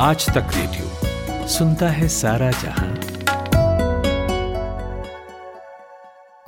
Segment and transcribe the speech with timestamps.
[0.00, 2.88] आज तक रेडियो सुनता है सारा जहाँ।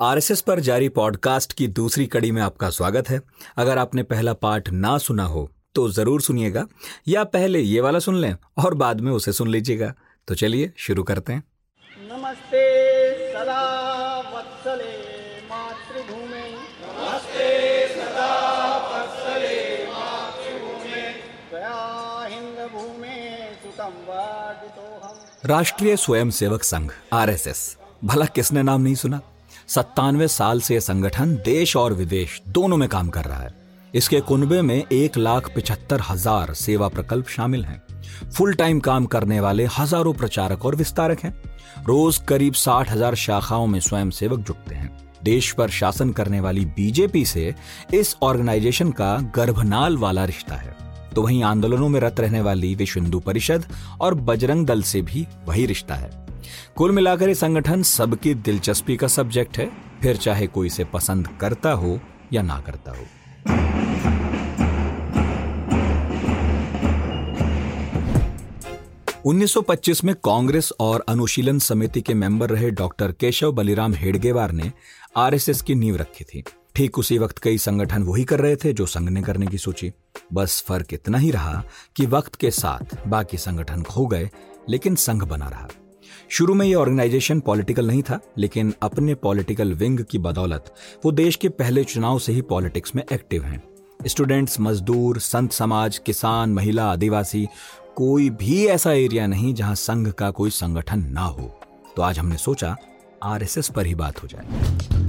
[0.01, 3.19] आरएसएस पर जारी पॉडकास्ट की दूसरी कड़ी में आपका स्वागत है।
[3.57, 6.65] अगर आपने पहला पार्ट ना सुना हो तो ज़रूर सुनिएगा
[7.07, 9.93] या पहले ये वाला सुन लें और बाद में उसे सुन लीजिएगा।
[10.27, 11.43] तो चलिए शुरू करते हैं।
[12.11, 12.63] नमस्ते
[13.33, 13.61] सदा
[25.43, 29.19] राष्ट्रीय स्वयंसेवक संघ, आरएसएस। भला किसने नाम नहीं सुना?
[29.67, 33.53] सत्तानवे साल से यह संगठन देश और विदेश दोनों में काम कर रहा है।
[33.93, 37.81] इसके कुनबे में एक लाख पिछहत्तर हज़ार सेवा प्रकल्प शामिल हैं।
[38.29, 41.33] फुल टाइम काम करने वाले हज़ारों प्रचारक और विस्तारक हैं।
[41.87, 44.91] रोज करीब साठ हज़ार शाखाओं में स्वयंसेवक जुटते हैं।
[45.23, 47.53] देश पर शासन करने वाली बीजेपी से
[47.93, 50.80] इस ऑर्गेनाइजेशन का गर्भनाल वाला रिश्ता है।
[51.15, 53.65] तो वहीं आंदोलनों में रत रहने वाली विश्व हिंदू परिषद
[54.01, 56.09] और बजरंग दल से भी वही रिश्ता है।
[56.75, 59.69] कुल मिलाकर ये संगठन सबकी दिलचस्पी का सब्जेक्ट है,
[60.01, 61.99] फिर चाहे कोई इसे पसंद करता हो
[62.33, 63.05] या ना करता हो।
[69.25, 74.71] 1925 में कांग्रेस और अनुशीलन समिति के मेंबर रहे डॉक्टर केशव बलिराम हेडगेवार ने
[75.17, 76.43] आरएसएस की नींव रखी थी।
[76.75, 79.91] ठीक उसी वक्त कई संगठन वही कर रहे थे जो संघ ने करने की सोची।
[80.33, 81.63] बस फ़र्क इतना ही रहा
[81.95, 84.29] कि वक्त के साथ बाकी संगठन खो गए,
[84.69, 85.67] लेकिन संघ बना रहा।
[86.29, 90.73] शुरू में यह ऑर्गेनाइजेशन पॉलिटिकल नहीं था, लेकिन अपने पॉलिटिकल विंग की बदौलत
[91.05, 93.61] वो देश के पहले चुनाव से ही पॉलिटिक्स में एक्टिव हैं।
[94.07, 97.47] स्टूडेंट्स, मजदूर, संत समाज, किसान, महिला, आदिवासी,
[97.95, 101.59] कोई भी ऐसा एरिया नहीं जहाँ संघ का कोई संगठन ना हो।
[101.95, 102.75] तो आज हमने सोचा
[103.23, 105.00] आरएसएस पर ही बात हो जाए।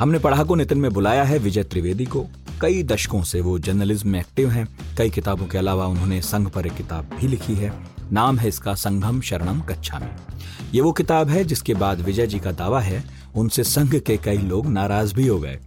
[0.00, 2.24] हमने पढ़ाकू नितिन में बुलाया है विजय त्रिवेदी को।
[2.60, 4.66] कई दशकों से वो जर्नलिज्म में एक्टिव हैं।
[4.98, 7.72] कई किताबों के अलावा उन्होंने संघ पर एक किताब भी लिखी है।
[8.12, 10.10] नाम है इसका संघम शरणम कच्छा में
[10.74, 13.02] ये वो किताब है जिसके बाद विजय जी का दावा है,
[13.34, 15.58] उनसे संघ के कई लोग नाराज़ भी हो गए।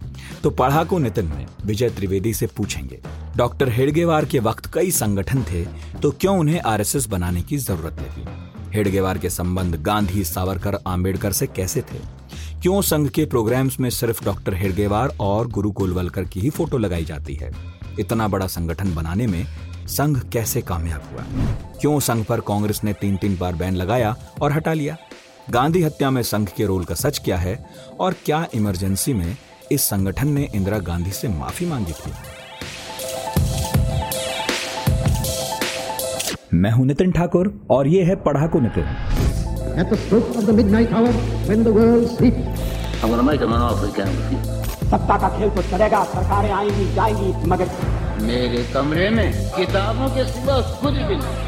[0.42, 3.00] तो पढ़ाकू नितिन में विजय त्रिवेदी से पूछेंगे,
[3.36, 5.64] डॉक्टर हेडगेवार के वक्त कई संगठन थे
[6.02, 8.26] तो क्यों उन्हें आरएसएस बनाने की ज़रूरत लगी
[8.74, 11.98] हेडगेवार के संबंध गांधी, सावरकर आम्बेडकर से कैसे थे?
[12.64, 17.04] क्यों संघ के प्रोग्राम्स में सिर्फ़ डॉक्टर हेडगेवार और गुरु गोलवलकर की ही फ़ोटो लगाई
[17.04, 17.52] जाती है?
[18.00, 19.46] इतना बड़ा संगठन बनाने में
[19.86, 21.24] संघ कैसे कामयाब हुआ?
[21.80, 24.96] क्यों संघ पर कांग्रेस ने तीन तीन बार बैन लगाया और हटा लिया?
[25.50, 27.66] गांधी हत्या में संघ के रोल का सच क्या है?
[28.00, 29.36] और क्या इमरजेंसी में
[29.72, 32.12] इस संगठन ने इंदिरा गांधी से माफ़ी मांगी थी?
[36.54, 38.96] मैं हूँ नितिन ठाकुर और ये है पढ़ाकू Nitin.
[39.76, 41.12] At the stroke of the midnight hour,
[41.46, 42.42] when the world sleeps,
[43.02, 44.50] I'm going to make him an offer he can't refuse.
[44.90, 47.68] सत्ता का खेल तो चलेगा सरकारें आएँगी जाएँगी मगर
[48.22, 51.42] मेरे कमरे में किताबों के सिवा कुछ भी नहीं।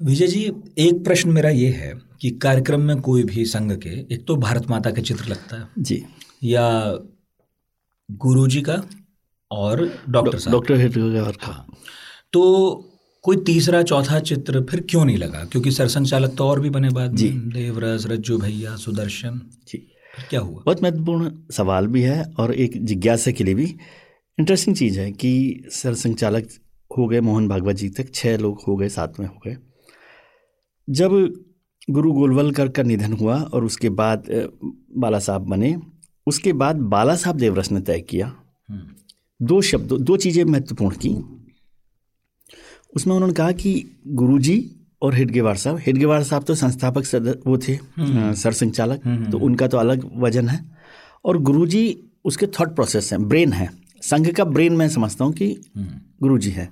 [0.00, 0.42] विजय जी
[0.78, 4.70] एक प्रश्न मेरा ये है कि कार्यक्रम में कोई भी संघ के एक तो भारत
[4.70, 6.04] माता का चित्र लगता है। जी।
[6.44, 6.66] या
[8.10, 8.82] गुरुजी का
[9.50, 11.66] और डॉक्टर साहब। डॉक्टर हेडगेवार का।
[12.32, 12.42] तो
[13.22, 15.44] कोई तीसरा चौथा चित्र फिर क्यों नहीं लगा?
[15.44, 19.78] क्योंकि सरसंचालक तो और भी बने बाद जी। देवरस रज्जू भैया सुदर्शन। जी।
[20.30, 20.62] क्या हुआ?
[20.66, 23.76] बहुत महत्वपूर्ण सवाल भी है और एक जिज्ञासा के लिए भी
[24.38, 26.48] इंटरेस्टिंग चीज़ है कि सर संचालक
[26.98, 29.56] हो गए मोहन भागवत जी तक छः लोग हो गए साथ में हो गए।
[30.90, 31.10] जब
[31.90, 34.24] गुरु गोलवलकर का निधन हुआ और उसके बाद
[34.96, 35.76] बाला साहब बने
[36.28, 38.32] उसके बाद बाला साहब देवरस ने तय किया।
[39.40, 41.14] दो शब्द दो चीज़ें महत्वपूर्ण की
[42.96, 43.72] उसमें उन्होंने कहा कि
[44.08, 44.58] गुरुजी
[45.02, 49.00] और हेडगेवार साहब हेडगेवार साहब तो संस्थापक सदस्य वो थे अ, सर संचालक
[49.32, 50.60] तो उनका तो अलग वज़न है।
[51.24, 51.84] और गुरुजी
[52.24, 53.68] उसके थॉट प्रोसेस हैं ब्रेन है।
[54.02, 55.54] संघ का ब्रेन मैं समझता हूँ कि
[56.22, 56.68] गुरुजी है।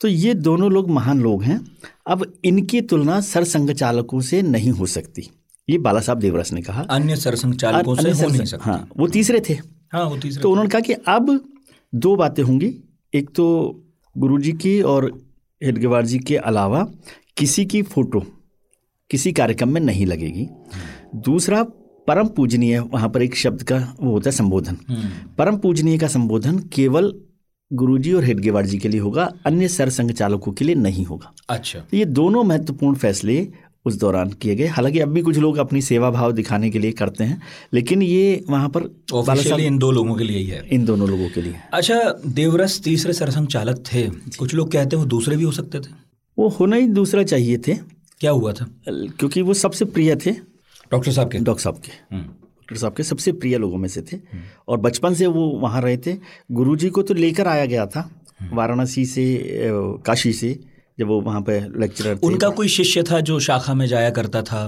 [0.00, 1.60] तो ये दोनों लोग महान लोग हैं।
[2.06, 5.28] अब इनकी तुलना सर संघ चालकों से नहीं हो सकती।
[5.68, 9.40] ये बाला साहब देवरस ने कहा। अन्य सरसंचालकों से हो नहीं सकता। हाँ वो तीसरे
[9.48, 9.54] थे।
[9.92, 11.40] हाँ वो तीसरा तो उन्होंने कहा कि अब
[11.92, 12.74] दो बातें होंगी।
[13.12, 13.46] एक तो
[14.16, 15.10] गुरुजी की और
[15.62, 16.86] हेडगेवार जी के अलावा
[17.36, 18.22] किसी की फ़ोटो
[19.10, 20.48] किसी कार्यक्रम में नहीं लगेगी।
[21.14, 21.62] दूसरा
[22.08, 24.76] परम पूजनीय वहाँ पर एक शब्द का वो होता है संबोधन।
[25.38, 27.14] परम पूजनीय का संबोधन केवल
[27.70, 31.32] गुरुजी और हेडगेवार जी के लिए होगा अन्य सर संघ चालकों के लिए नहीं होगा।
[31.48, 33.40] अच्छा। तो ये दोनों महत्वपूर्ण फैसले
[33.86, 36.92] उस दौरान किए गए। हालाँकि अब भी कुछ लोग अपनी सेवा भाव दिखाने के लिए
[36.92, 37.40] करते हैं
[37.74, 41.28] लेकिन ये वहाँ पर ऑफिशियली इन दो लोगों के लिए ही है। इन दोनों लोगों
[41.30, 44.02] के लिए। अच्छा देवरस तीसरे सरसंघ चालक थे।
[44.38, 45.94] कुछ लोग कहते हैं वो दूसरे भी हो सकते थे।
[46.38, 47.74] वो होना ही दूसरा चाहिए थे।
[48.20, 48.66] क्या हुआ था?
[48.88, 50.30] क्योंकि वो सबसे प्रिय थे।
[50.92, 51.38] डॉक्टर साहब के?
[51.38, 54.16] डॉक्टर साहब के। हम्म, डॉक्टर साहब के सबसे प्रिय लोगों में से थे।
[54.68, 56.16] और बचपन से वो वहाँ रहे थे।
[56.52, 58.10] गुरुजी को तो लेकर आया गया था।
[58.52, 59.26] वाराणसी से
[60.06, 60.58] काशी से।
[60.98, 64.60] जब वो वहाँ पे लेक्चरर उनका कोई शिष्य था जो शाखा में जाया करता था?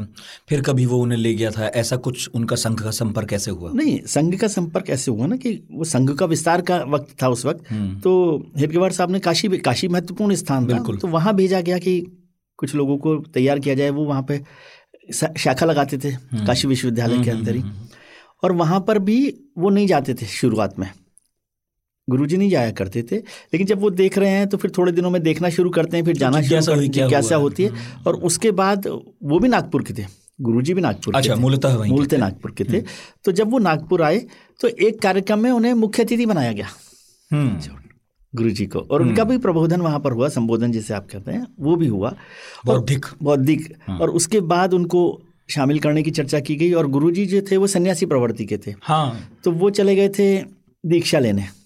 [0.48, 1.66] फिर कभी वो उन्हें ले गया था?
[1.66, 3.70] ऐसा कुछ उनका संघ का संपर्क कैसे हुआ?
[3.72, 7.28] नहीं संघ का संपर्क ऐसे हुआ ना कि वो संघ का विस्तार का वक्त था
[7.28, 7.72] उस वक्त।
[8.04, 12.00] तो हिरगेवार साहब ने काशी काशी महत्वपूर्ण स्थान बिल्कुल। तो वहाँ भेजा गया कि
[12.58, 14.40] कुछ लोगों को तैयार किया जाए वो वहाँ पे
[15.12, 16.10] शाखा लगाते थे
[16.46, 17.62] काशी विश्वविद्यालय के अंदर ही।
[18.42, 20.90] और वहाँ पर भी वो नहीं जाते थे शुरुआत में।
[22.10, 25.10] गुरुजी नहीं जाया करते थे। लेकिन जब वो देख रहे हैं तो फिर थोड़े दिनों
[25.10, 27.36] में देखना शुरू करते हैं फिर जाना शुरू करते हैं क्या हुआ?
[27.36, 27.70] होती है।
[28.06, 28.86] और उसके बाद
[29.22, 30.06] वो भी नागपुर के थे
[30.40, 32.80] गुरुजी भी नागपुर के अच्छा। मूलतः के मूलतः थे। नागपुर के थे।
[33.24, 34.26] तो जब वो नागपुर आए
[34.60, 36.68] तो एक कार्यक्रम में उन्हें मुख्य अतिथि बनाया गया।
[37.32, 37.60] हम्म।
[38.34, 41.46] गुरु जी को। और उनका भी प्रबोधन वहाँ पर हुआ संबोधन जिसे आप कहते हैं
[41.60, 42.16] वो भी हुआ। और
[42.66, 47.26] बौद्धिक। बौद्धिक। और उसके बाद उनको शामिल करने की चर्चा की गई और गुरु जी
[47.26, 50.44] जो थे वो सन्यासी प्रवृत्ति के थे। हाँ। तो वो चले गए थे
[50.86, 51.57] दीक्षा लेने।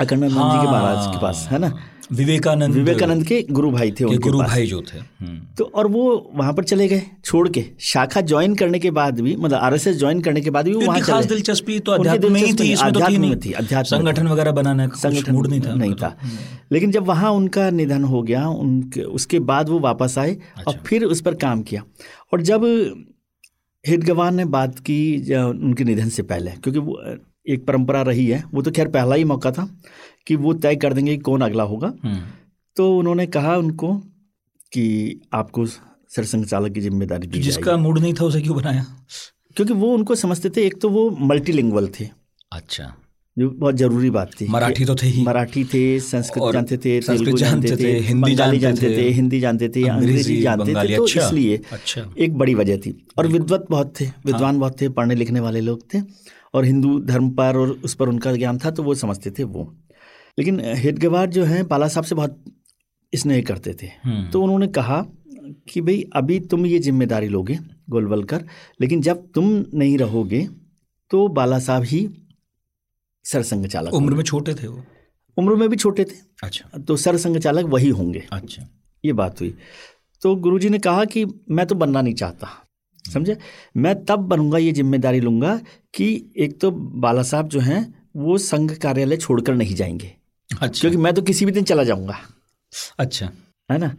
[0.00, 1.76] अखंडानंद जी के महाराज के पास है। ना?
[2.12, 5.86] विवेकानंद विवेकानंद के गुरु भाई थे उनके गुरु पास। भाई जो थे। हम्म। तो और
[5.86, 6.02] वो
[6.34, 10.20] वहाँ पर चले गए छोड़ के। शाखा ज्वाइन करने के बाद भी मतलब आरएसएस ज्वाइन
[10.20, 13.00] करने के बाद भी वो वहाँ खास दिलचस्पी तो अध्यात्म में ही थी इसमें तो
[13.00, 15.94] थी अध्यात्म नहीं। में थी, अध्यात्म संगठन वगैरह बनाने का संगठन मूड नहीं था नहीं
[15.94, 16.16] था।
[16.72, 20.78] लेकिन जब वहाँ उनका निधन हो गया उनके उसके बाद वो वापस आए अच्छा। और
[20.86, 21.82] फिर उस पर काम किया।
[22.32, 22.64] और जब
[23.84, 27.00] हिदगवान ने बात की उनके निधन से पहले क्योंकि वो
[27.48, 29.68] एक परंपरा रही है। वो तो खैर पहला ही मौका था
[30.26, 32.20] कि वो तय कर देंगे कि कौन अगला होगा। हम्म।
[32.76, 33.94] तो उन्होंने कहा उनको
[34.72, 38.84] कि आपको सरसंघ चालक की ज़िम्मेदारी दी जिसका मूड नहीं था उसे क्यों बनाया?
[39.56, 42.08] क्योंकि वो उनको समझते थे एक तो वो मल्टीलिंगुअल थे।
[42.52, 42.94] अच्छा।
[43.36, 47.38] जो बहुत ज़रूरी बात थी मराठी तो थे ही। मराठी थे संस्कृत जानते थे तेलुगु
[47.38, 51.02] जानते जानते थे, हिंदी जानते जानते थे, हिंदी जानते थे अंग्रेज़ी अंग्रेज़ी, जानते थे। तो
[51.02, 55.14] अच्छा, इसलिए अच्छा। एक बड़ी वजह थी। और विद्वत बहुत थे विद्वान बहुत थे पढ़ने
[55.14, 56.00] लिखने वाले लोग थे।
[56.54, 59.72] और हिंदू धर्म पर और उस पर उनका ज्ञान था तो वो समझते थे वो।
[60.38, 62.44] लेकिन हेडगेवार जो है बाला साहब से बहुत
[63.12, 65.04] स्नेह करते थे। हम्म। तो उन्होंने कहा
[65.68, 67.58] कि भाई अभी तुम ये ज़िम्मेदारी लोगे
[67.90, 68.44] गोलवलकर
[68.80, 70.48] लेकिन जब तुम नहीं रहोगे
[71.10, 72.08] तो बाला साहब ही
[73.24, 74.82] सरसंघ चालक उम्र में छोटे थे वो?
[75.36, 78.62] उम्र में भी छोटे थे। अच्छा। तो सरसंघ चालक वही होंगे। अच्छा।
[79.04, 79.54] ये बात हुई।
[80.22, 82.48] तो गुरुजी ने कहा कि मैं तो बनना नहीं चाहता।
[83.06, 83.36] समझे?
[83.76, 85.60] मैं तब बनूँगा ये ज़िम्मेदारी लूँगा
[85.94, 87.82] कि एक तो बाला साहब जो हैं
[88.16, 90.12] वो संघ कार्यालय छोड़कर नहीं जाएँगे।
[90.50, 92.18] अच्छा। क्योंकि मैं तो किसी भी दिन चला जाऊँगा।
[92.98, 93.30] अच्छा।
[93.68, 93.94] है ना?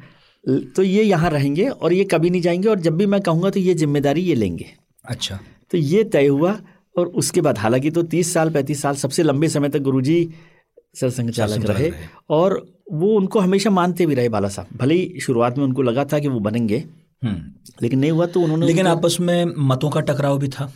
[0.76, 3.60] तो ये यहाँ रहेंगे और ये कभी नहीं जाएँगे और जब भी मैं कहूँगा तो
[3.60, 4.66] ये ज़िम्मेदारी ये लेंगे।
[5.06, 5.40] अच्छा।
[5.72, 6.58] तो ये तय हुआ
[6.96, 10.30] और उसके बाद हालाँकि तो तीस साल पैंतीस साल सबसे लंबे समय तक गुरु जी
[10.96, 11.92] सरसंघ चालक रहे।
[12.30, 16.06] और वो उनको हमेशा मानते भी रहे बाला साहब। भले ही शुरुआत में उनको लगा
[16.06, 16.84] था कि वो बनेंगे
[17.24, 20.72] लेकिन नहीं हुआ तो उन्होंने लेकिन आपस में मतों का टकराव भी था।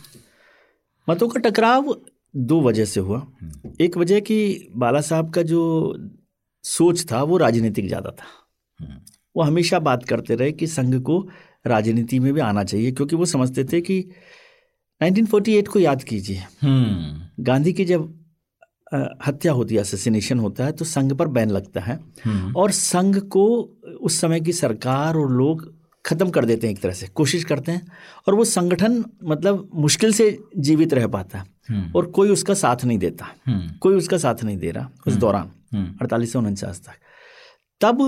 [1.08, 1.96] मतों का टकराव
[2.36, 5.62] दो वजह से हुआ। हम्म। एक वजह कि बाला साहब का जो
[6.64, 8.26] सोच था वो राजनीतिक ज़्यादा था।
[8.80, 9.00] हम्म।
[9.36, 11.28] वो हमेशा बात करते रहे कि संघ को
[11.66, 13.98] राजनीति में भी आना चाहिए क्योंकि वो समझते थे कि
[15.00, 18.18] 1948 को याद कीजिए। हम्म। गांधी की जब
[19.26, 23.18] हत्या होती है असेसिनेशन होता है तो संघ पर बैन लगता है। हम्म। और संघ
[23.18, 23.46] को
[24.00, 27.72] उस समय की सरकार और लोग खत्म कर देते हैं एक तरह से कोशिश करते
[27.72, 27.86] हैं
[28.28, 32.84] और वो संगठन मतलब मुश्किल से जीवित रह पाता है हम्म। और कोई उसका साथ
[32.84, 36.80] नहीं देता हम्म। कोई उसका साथ नहीं दे रहा उस दौरान हम्म। अड़तालीस से उनचास
[36.80, 36.92] तक।
[37.80, 37.98] तब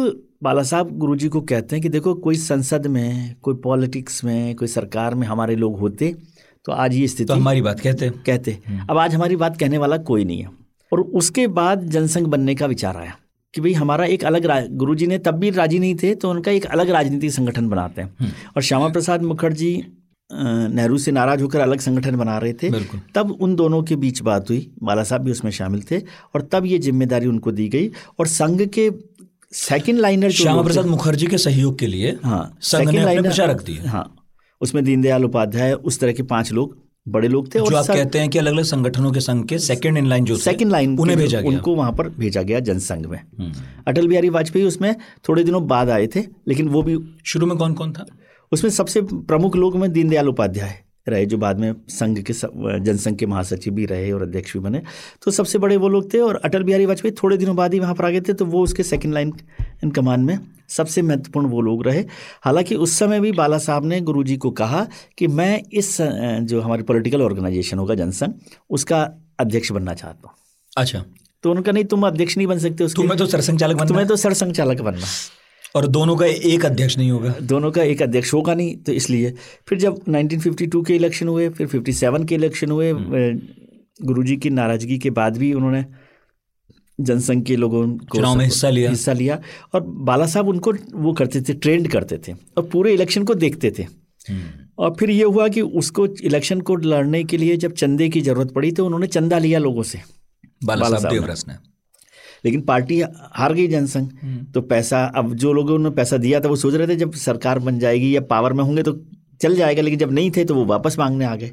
[0.43, 4.69] बाला साहब गुरु को कहते हैं कि देखो कोई संसद में कोई पॉलिटिक्स में कोई
[4.69, 6.17] सरकार में हमारे लोग होते
[6.65, 8.59] तो आज ये स्थिति तो हमारी बात कहते। कहते।
[8.91, 10.51] अब आज हमारी बात कहने वाला कोई नहीं है।
[10.93, 13.17] और उसके बाद जनसंघ बनने का विचार आया।
[13.55, 14.47] कि भाई हमारा एक अलग
[14.77, 18.03] गुरु जी ने तब भी राज़ी नहीं थे तो उनका एक अलग राजनीतिक संगठन बनाते
[18.03, 19.83] हैं। और श्यामा प्रसाद मुखर्जी
[20.31, 22.71] नेहरू से नाराज़ होकर अलग संगठन बना रहे थे।
[23.15, 25.99] तब उन दोनों के बीच बात हुई बाला साहब भी उसमें शामिल थे
[26.35, 28.91] और तब ये ज़िम्मेदारी उनको दी गई। और संघ के
[29.53, 32.43] सेकंड लाइनर श्यामा प्रसाद मुखर्जी के सहयोग के लिए हाँ
[32.75, 34.15] अपने liner- प्रचारक दिए। हाँ
[34.61, 38.19] उसमें दीनदयाल उपाध्याय उस तरह के पाँच लोग बड़े लोग थे जो और आप कहते
[38.19, 41.19] हैं कि अलग अलग संगठनों के संघ के सेकंड इन लाइन जो सेकंड लाइन उन्हें
[41.19, 43.53] भेजा गया। उनको वहाँ पर भेजा गया जनसंघ में। हम्म।
[43.87, 44.95] अटल बिहारी वाजपेयी उसमें
[45.29, 48.07] थोड़े दिनों बाद आए थे लेकिन वो भी शुरू में कौन कौन था?
[48.53, 53.27] उसमें सबसे प्रमुख लोग में दीनदयाल उपाध्याय रहे जो बाद में संघ के जनसंघ के
[53.27, 54.83] महासचिव भी रहे और अध्यक्ष भी बने।
[55.25, 57.95] तो सबसे बड़े वो लोग थे और अटल बिहारी वाजपेयी थोड़े दिनों बाद ही वहाँ
[57.95, 59.33] पर आ गए थे तो वो उसके सेकंड लाइन
[59.85, 60.39] इन कमान में
[60.71, 62.05] सबसे महत्वपूर्ण वो लोग रहे।
[62.43, 64.87] हालाँकि उस समय भी बाला साहब ने गुरुजी को कहा
[65.19, 68.33] कि मैं इस जो हमारी पॉलिटिकल ऑर्गेनाइजेशन होगा जनसंघ
[68.71, 69.03] उसका
[69.41, 70.37] अध्यक्ष बनना चाहता हूँ।
[70.77, 71.05] अच्छा।
[71.45, 74.07] तो उनका नहीं तुम अध्यक्ष नहीं बन सकते उसके तुम्हें तो सरसंघ चालक बनना तुम्हें
[74.09, 75.07] तो सरसंघ चालक बनना
[75.75, 79.33] और दोनों का एक अध्यक्ष नहीं होगा। दोनों का एक अध्यक्ष होगा नहीं तो इसलिए
[79.69, 83.39] फिर जब 1952 के इलेक्शन हुए फिर 57 के इलेक्शन हुए हम्म।
[84.01, 85.85] गुरुजी की नाराज़गी के बाद भी उन्होंने
[86.99, 89.39] जनसंघ के लोगों को चुनाव में हिस्सा लिया। हिस्सा लिया।
[89.75, 93.71] और बाला साहब उनको वो करते थे ट्रेंड करते थे और पूरे इलेक्शन को देखते
[93.79, 93.87] थे।
[94.79, 98.53] और फिर ये हुआ कि उसको इलेक्शन को लड़ने के लिए जब चंदे की ज़रूरत
[98.53, 100.01] पड़ी तो उन्होंने चंदा लिया लोगों से
[100.65, 101.55] बाला बाला साहब ने।
[102.45, 103.01] लेकिन पार्टी
[103.33, 104.09] हार गई जनसंघ
[104.55, 107.59] तो पैसा अब जो लोगों ने पैसा दिया था वो सोच रहे थे जब सरकार
[107.59, 108.93] बन जाएगी या पावर में होंगे तो
[109.43, 111.51] चल जाएगा लेकिन जब नहीं थे तो वो वापस मांगने आ गए।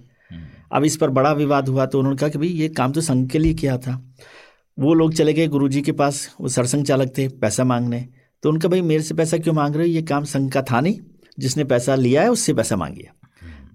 [0.72, 3.30] अब इस पर बड़ा विवाद हुआ तो उन्होंने कहा कि भाई ये काम तो संघ
[3.30, 4.02] के लिए किया था।
[4.82, 8.08] वो लोग चले गए गुरुजी के पास वो सरसंघ चालक थे पैसा मांगने।
[8.44, 9.94] तो उनका भाई मेरे से पैसा क्यों मांग रहे हो?
[9.94, 11.00] ये काम संघ का था नहीं।
[11.40, 13.10] जिसने पैसा लिया है उससे पैसा मांगिए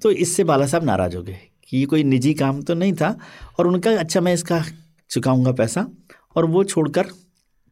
[0.03, 3.19] तो इससे बाला साहब नाराज़ हो गए कि ये कोई निजी काम तो नहीं था।
[3.59, 4.65] और उनका अच्छा मैं इसका
[5.11, 5.89] चुकाऊँगा पैसा।
[6.37, 7.07] और वो छोड़कर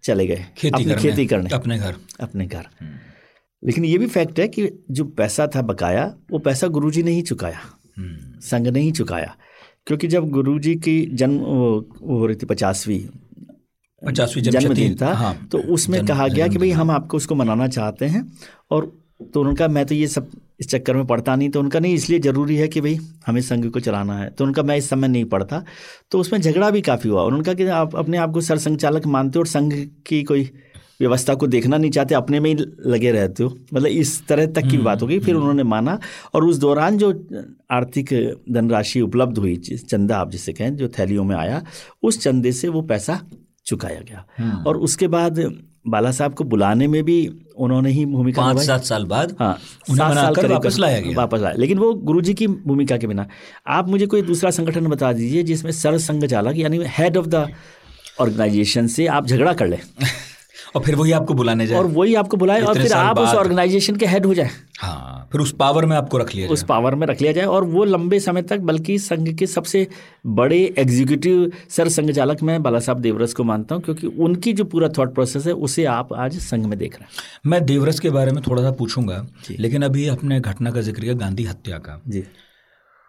[0.02, 2.66] चले गए खेती अपनी करने खेती करने। अपने घर। अपने घर।
[3.64, 7.22] लेकिन ये भी फैक्ट है कि जो पैसा था बकाया वो पैसा गुरुजी ने ही
[7.22, 7.60] चुकाया।
[8.40, 9.36] संघ ने ही चुकाया।
[9.86, 13.00] क्योंकि जब गुरुजी की जन्म हो रही थी पचासवीं
[14.06, 18.06] पचासवीं जन्मदिन था। हाँ, तो उसमें कहा गया कि भाई हम आपको उसको मनाना चाहते
[18.06, 18.26] हैं
[18.70, 18.92] और
[19.34, 20.28] तो उनका मैं तो ये सब
[20.60, 23.66] इस चक्कर में पढ़ता नहीं तो उनका नहीं इसलिए ज़रूरी है कि भाई हमें संघ
[23.66, 25.62] को चलाना है। तो उनका मैं इस समय नहीं पढ़ता।
[26.10, 29.06] तो उसमें झगड़ा भी काफ़ी हुआ उन्होंने कहा कि आप अपने आप को सरसंघ चालक
[29.06, 29.72] मानते हो और संघ
[30.06, 30.50] की कोई
[31.00, 32.56] व्यवस्था को देखना नहीं चाहते अपने में ही
[32.86, 35.98] लगे रहते हो। मतलब इस तरह तक की बात हो गई फिर उन्होंने माना
[36.34, 37.10] और उस दौरान जो
[37.70, 38.12] आर्थिक
[38.50, 41.62] धनराशि उपलब्ध हुई चंदा आप जिसे कहें जो थैलियों में आया
[42.02, 43.20] उस चंदे से वो पैसा
[43.66, 44.26] चुकाया गया।
[44.66, 45.54] और उसके बाद
[45.88, 49.58] बाला साहब को बुलाने में भी उन्होंने ही भूमिका पाँच सात साल बाद हाँ
[49.96, 53.28] सात साल कर वापस लाया गया। वापस लाया। लेकिन वो गुरुजी की भूमिका के बिना।
[53.66, 57.48] आप मुझे कोई दूसरा संगठन बता दीजिए जिसमें सर संघ चालक यानी हेड ऑफ़ द
[58.20, 59.78] ऑर्गेनाइजेशन से आप झगड़ा कर लें।
[60.74, 63.96] और फिर वही आपको बुलाने जाए। और वही आपको बुलाए और फिर आप उस ऑर्गेनाइजेशन
[63.96, 64.50] के हेड हो जाए।
[64.80, 67.64] हाँ फिर उस पावर में आपको रख लिया उस पावर में रख लिया जाए और
[67.64, 69.86] वो लंबे समय तक बल्कि संघ के सबसे
[70.32, 74.64] बड़े एग्जीक्यूटिव सर संघ चालक मैं बाला साहब देवरस को मानता हूँ क्योंकि उनकी जो
[74.64, 78.10] पूरा थॉट प्रोसेस है उसे आप आज संघ में देख रहे हैं। मैं देवरस के
[78.10, 82.00] बारे में थोड़ा सा पूछूँगा लेकिन अभी अपने घटना का ज़िक्र किया गांधी हत्या का।
[82.08, 82.24] जी।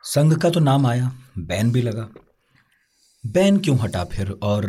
[0.04, 2.08] संघ का तो नाम आया बैन भी लगा।
[3.24, 4.32] बैन क्यों हटा फिर?
[4.44, 4.66] और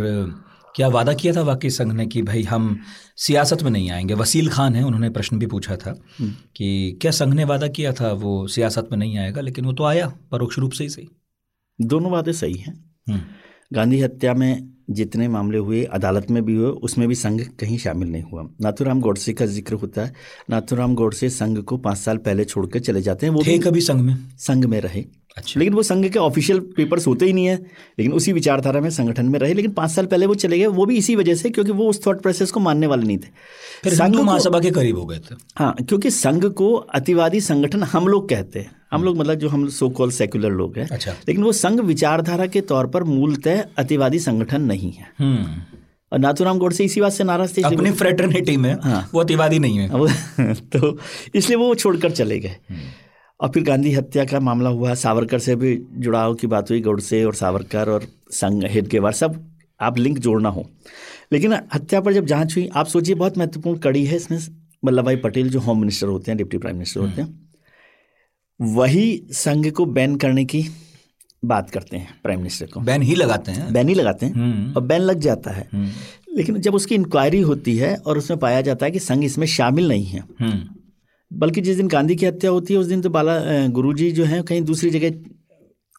[0.76, 2.78] क्या वादा किया था वाकई संघ ने कि भाई हम
[3.16, 4.14] सियासत में नहीं आएँगे?
[4.14, 5.92] वसील खान है उन्होंने प्रश्न भी पूछा था
[6.56, 9.84] कि क्या संघ ने वादा किया था वो सियासत में नहीं आएगा लेकिन वो तो
[9.84, 11.08] आया परोक्ष रूप से ही सही।
[11.78, 12.74] दोनों वादे सही हैं।
[13.08, 13.20] हम्म,
[13.72, 18.08] गांधी हत्या में जितने मामले हुए अदालत में भी हुए उसमें भी संघ कहीं शामिल
[18.08, 20.12] नहीं हुआ। नाथुराम गोडसे का ज़िक्र होता है
[20.50, 24.00] नाथुराम गोडसे संघ को पाँच साल पहले छोड़कर चले जाते हैं वो थे कभी संघ
[24.00, 24.16] में?
[24.38, 25.04] संघ में रहे।
[25.36, 27.56] अच्छा। लेकिन वो संघ के ऑफिशियल पेपर्स होते ही नहीं है
[27.98, 30.86] लेकिन उसी विचारधारा में संगठन में रहे। लेकिन पाँच साल पहले वो चले गए वो
[30.86, 33.28] भी इसी वजह से क्योंकि वो उस थॉट प्रोसेस को मानने वाले नहीं थे।
[33.82, 38.08] फिर संघ महासभा के करीब हो गए थे। हाँ क्योंकि संघ को अतिवादी संगठन हम
[38.08, 41.44] लोग कहते हैं। हम लोग मतलब जो हम सो कॉल सेक्युलर लोग हैं। अच्छा। लेकिन
[41.44, 45.76] वो संघ विचारधारा के तौर पर मूलतः अतिवादी संगठन नहीं है। हम्म।
[46.12, 49.78] और नाथूराम गोडसे इसी बात से नाराज़ थे अपनी फ्रेटर्निटी में हाँ। वो अतिवादी नहीं
[49.78, 49.90] है।
[50.54, 50.98] तो
[51.34, 52.56] इसलिए वो छोड़कर चले गए।
[53.40, 57.24] और फिर गांधी हत्या का मामला हुआ। सावरकर से भी जुड़ाव की बात हुई गोडसे
[57.24, 59.50] और सावरकर और संघ हेडगेवार सब
[59.80, 60.70] आप लिंक जोड़ना हो।
[61.32, 64.38] लेकिन हत्या पर जब जाँच हुई आप सोचिए बहुत महत्वपूर्ण कड़ी है इसमें।
[64.84, 67.46] वल्लभ भाई पटेल जो होम मिनिस्टर होते हैं डिप्टी प्राइम मिनिस्टर होते हैं
[68.60, 70.64] वही संघ को बैन करने की
[71.44, 74.72] बात करते हैं प्राइम मिनिस्टर को। बैन ही लगाते हैं। बैन ही लगाते हैं हम्म।
[74.72, 75.68] और बैन लग जाता है।
[76.34, 79.88] लेकिन जब उसकी इंक्वायरी होती है और उसमें पाया जाता है कि संघ इसमें शामिल
[79.88, 80.75] नहीं है हम्म।
[81.30, 84.42] बल्कि जिस दिन गांधी की हत्या होती है उस दिन तो बाला गुरुजी जो हैं
[84.42, 85.10] कहीं दूसरी जगह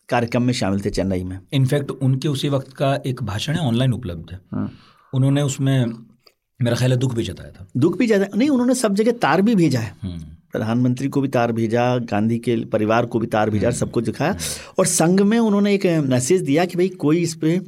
[0.10, 3.93] कार्यक्रम में शामिल थे चेन्नई में। इनफैक्ट उनके उसी वक्त का एक भाषण है ऑनलाइन
[3.93, 4.72] उपलब्ध है। हाँ।
[5.13, 5.86] उन्होंने उसमें
[6.60, 9.41] मेरा ख्याल है दुख भी जताया था। दुख भी ज़्यादा नहीं उन्होंने सब जगह तार
[9.41, 10.19] भी भेजा है। हम्म,
[10.51, 14.38] प्रधानमंत्री को भी तार भेजा गांधी के परिवार को भी तार भेजा सबको दिखाया।
[14.79, 17.60] और संघ में उन्होंने एक मैसेज दिया कि भाई कोई इस पर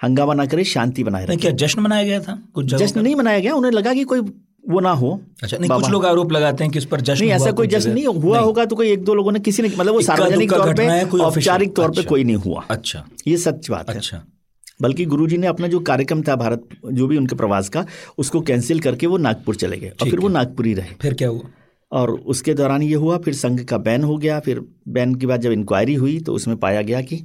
[0.00, 2.38] हंगामा ना करे शांति बनाए रखे। क्या जश्न मनाया गया था?
[2.54, 4.20] कुछ जश्न नहीं मनाया गया उन्हें लगा कि कोई
[4.64, 5.10] वो ना हो।
[5.42, 7.90] अच्छा नहीं कुछ लोग आरोप लगाते हैं कि इस पर जश्न नहीं ऐसा कोई जश्न
[7.90, 10.74] नहीं हुआ होगा तो कोई एक दो लोगों ने किसी ने मतलब वो सार्वजनिक तौर
[10.74, 14.22] पे औपचारिक तौर पे अच्छा। कोई नहीं हुआ। अच्छा। ये सच बात है। अच्छा।
[14.82, 17.84] बल्कि गुरुजी ने अपना जो कार्यक्रम था भारत जो भी उनके प्रवास का
[18.18, 21.28] उसको कैंसिल करके वो नागपुर चले गए। और फिर वो नागपुर ही रहे। फिर क्या
[21.28, 21.50] हुआ?
[21.92, 25.40] और उसके दौरान ये हुआ फिर संघ का बैन हो गया। फिर बैन के बाद
[25.40, 27.16] जब इंक्वायरी हुई तो उसमें पाया गया कि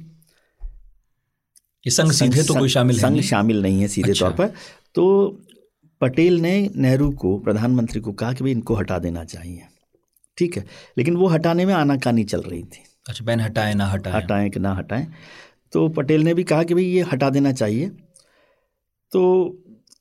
[1.84, 4.52] ये संघ सीधे तो कोई शामिल संघ शामिल नहीं है सीधे अच्छा। तौर पर।
[4.94, 5.04] तो
[6.00, 9.62] पटेल ने नेहरू को प्रधानमंत्री को कहा कि भाई इनको हटा देना चाहिए।
[10.38, 10.64] ठीक है
[10.98, 14.60] लेकिन वो हटाने में आनाकानी चल रही थी। अच्छा बैन हटाएँ ना हटाएँ। हटाएँ कि
[14.60, 15.06] ना हटाएँ।
[15.72, 17.88] तो पटेल ने भी कहा कि भाई ये हटा देना चाहिए।
[19.12, 19.22] तो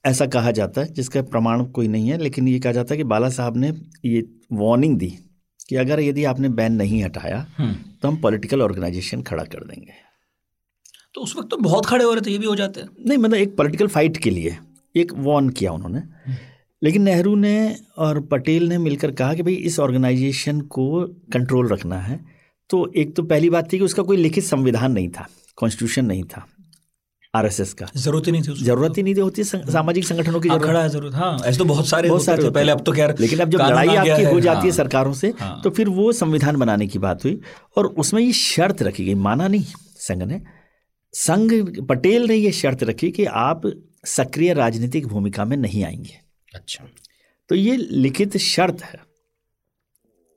[0.05, 3.03] ऐसा कहा जाता है जिसका प्रमाण कोई नहीं है लेकिन ये कहा जाता है कि
[3.03, 3.71] बाला साहब ने
[4.05, 4.21] ये
[4.53, 5.07] वार्निंग दी
[5.69, 9.93] कि अगर यदि आपने बैन नहीं हटाया हम्म। तो हम पॉलिटिकल ऑर्गेनाइजेशन खड़ा कर देंगे।
[11.15, 13.17] तो उस वक्त तो बहुत खड़े हो रहे थे ये भी हो जाते। हैं नहीं
[13.17, 14.57] मतलब एक पॉलिटिकल फाइट के लिए।
[14.95, 16.01] एक वार्न किया उन्होंने।
[16.81, 21.99] लेकिन नेहरू ने और पटेल ने मिलकर कहा कि भाई इस ऑर्गेनाइजेशन को कंट्रोल रखना
[21.99, 22.19] है।
[22.69, 26.23] तो एक तो पहली बात थी कि उसका कोई लिखित संविधान नहीं था कॉन्स्टिट्यूशन नहीं
[26.23, 26.45] था
[27.33, 30.81] आरएसएस का। ज़रूरत ही नहीं थी ज़रूरत ही नहीं होती सामाजिक संगठनों की ज़रूरत। खड़ा
[30.81, 33.15] है ज़रूरत हाँ ऐसे तो बहुत सारे बहुत सारे थे होते पहले अब तो खैर
[33.19, 36.11] लेकिन अब जब लड़ाई आपकी हो जाती है हाँ। सरकारों से हाँ। तो फिर वो
[36.11, 37.39] संविधान बनाने की बात हुई
[37.77, 39.63] और उसमें ये शर्त रखी गई माना नहीं
[39.99, 40.41] संघ ने।
[41.13, 41.51] संघ
[41.89, 43.61] पटेल ने ये शर्त रखी कि आप
[44.05, 46.19] सक्रिय राजनीतिक भूमिका में नहीं आएँगे।
[46.55, 46.85] अच्छा।
[47.49, 48.99] तो ये लिखित शर्त है।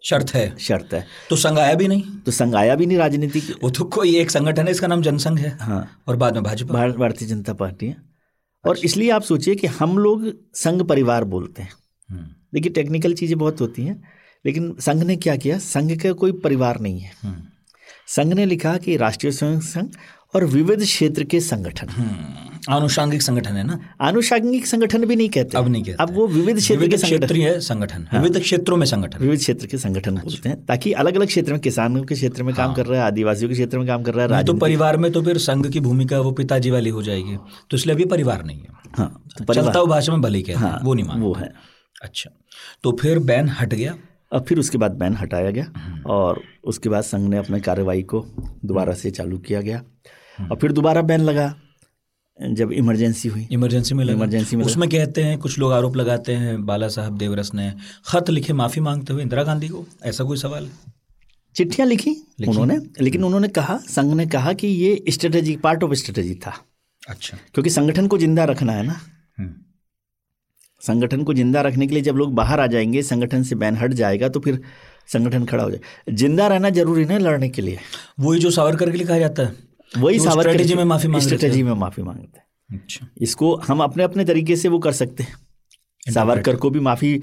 [0.02, 0.58] शर्त है?
[0.58, 2.02] शर्त है। तो संघ आया भी नहीं?
[2.26, 5.38] तो संघ आया भी नहीं राजनीति वो तो कोई एक संगठन है इसका नाम जनसंघ
[5.40, 7.96] है। हाँ। और बाद में भाजपा। भारतीय जनता पार्टी है।
[8.64, 11.72] और इसलिए आप सोचिए कि हम लोग संघ परिवार बोलते हैं।
[12.10, 14.02] हम्म, देखिए टेक्निकल चीज़ें बहुत होती हैं
[14.46, 15.58] लेकिन संघ ने क्या किया?
[15.58, 17.42] संघ का कोई परिवार नहीं है। हम्म,
[18.06, 19.90] संघ ने लिखा कि राष्ट्रीय स्वयं संघ
[20.34, 23.79] और विविध क्षेत्र के संगठन। हम्म, आनुषांगिक संगठन है ना?
[24.00, 28.07] आनुषांगिक संगठन भी नहीं कहते। अब नहीं कहते। अब वो विविध क्षेत्र के क्षेत्रीय संगठन
[28.15, 31.61] विविध क्षेत्रों में संगठन। विविध क्षेत्र के संगठन बोलते हैं ताकि अलग अलग क्षेत्र में
[31.61, 34.37] किसानों के क्षेत्र में काम कर रहा है आदिवासियों के क्षेत्र में काम कर रहा
[34.37, 37.37] है तो परिवार में तो फिर संघ की भूमिका वो पिताजी वाली हो जाएगी।
[37.71, 40.57] तो इसलिए अभी परिवार नहीं है। हाँ तो चलता हुआ भाषा में भले ही हैं
[40.57, 41.53] हाँ वो नहीं वो है।
[42.03, 42.31] अच्छा
[42.83, 43.95] तो फिर बैन हट गया।
[44.33, 48.21] अब फिर उसके बाद बैन हटाया गया और उसके बाद संघ ने अपने कार्रवाई को
[48.65, 49.83] दोबारा से चालू किया गया।
[50.38, 51.55] और फिर दोबारा बैन लगा।
[52.38, 56.64] जब इमरजेंसी हुई। इमरजेंसी में इमरजेंसी में उसमें कहते हैं कुछ लोग आरोप लगाते हैं
[56.66, 57.73] बाला साहब देवरस ने
[58.07, 60.71] खत लिखे माफ़ी मांगते हुए इंदिरा गांधी को। ऐसा कोई सवाल है?
[61.57, 62.11] चिट्ठियाँ लिखी
[62.49, 66.52] उन्होंने लेकिन उन्होंने कहा संघ ने कहा कि ये स्ट्रेटेजी पार्ट ऑफ़ स्ट्रेटेजी था।
[67.02, 68.92] अच्छा। क्योंकि संगठन को ज़िंदा रखना है ना।
[69.38, 69.52] हम्म,
[70.83, 73.92] संगठन को ज़िंदा रखने के लिए जब लोग बाहर आ जाएँगे संगठन से बैन हट
[73.95, 74.61] जाएगा तो फिर
[75.09, 77.78] संगठन खड़ा हो जाए। ज़िंदा रहना ज़रूरी नहीं लड़ने के लिए।
[78.21, 79.67] वही जो सावरकर के लिए कहा जाता है।
[79.99, 84.03] वही वो सावरकर में माफ़ी मांग स्ट्रेटेजी में माफ़ी मांगते हैं। अच्छा। इसको हम अपने
[84.03, 85.35] अपने तरीके से वो कर सकते हैं।
[86.14, 87.22] सावरकर को भी माफ़ी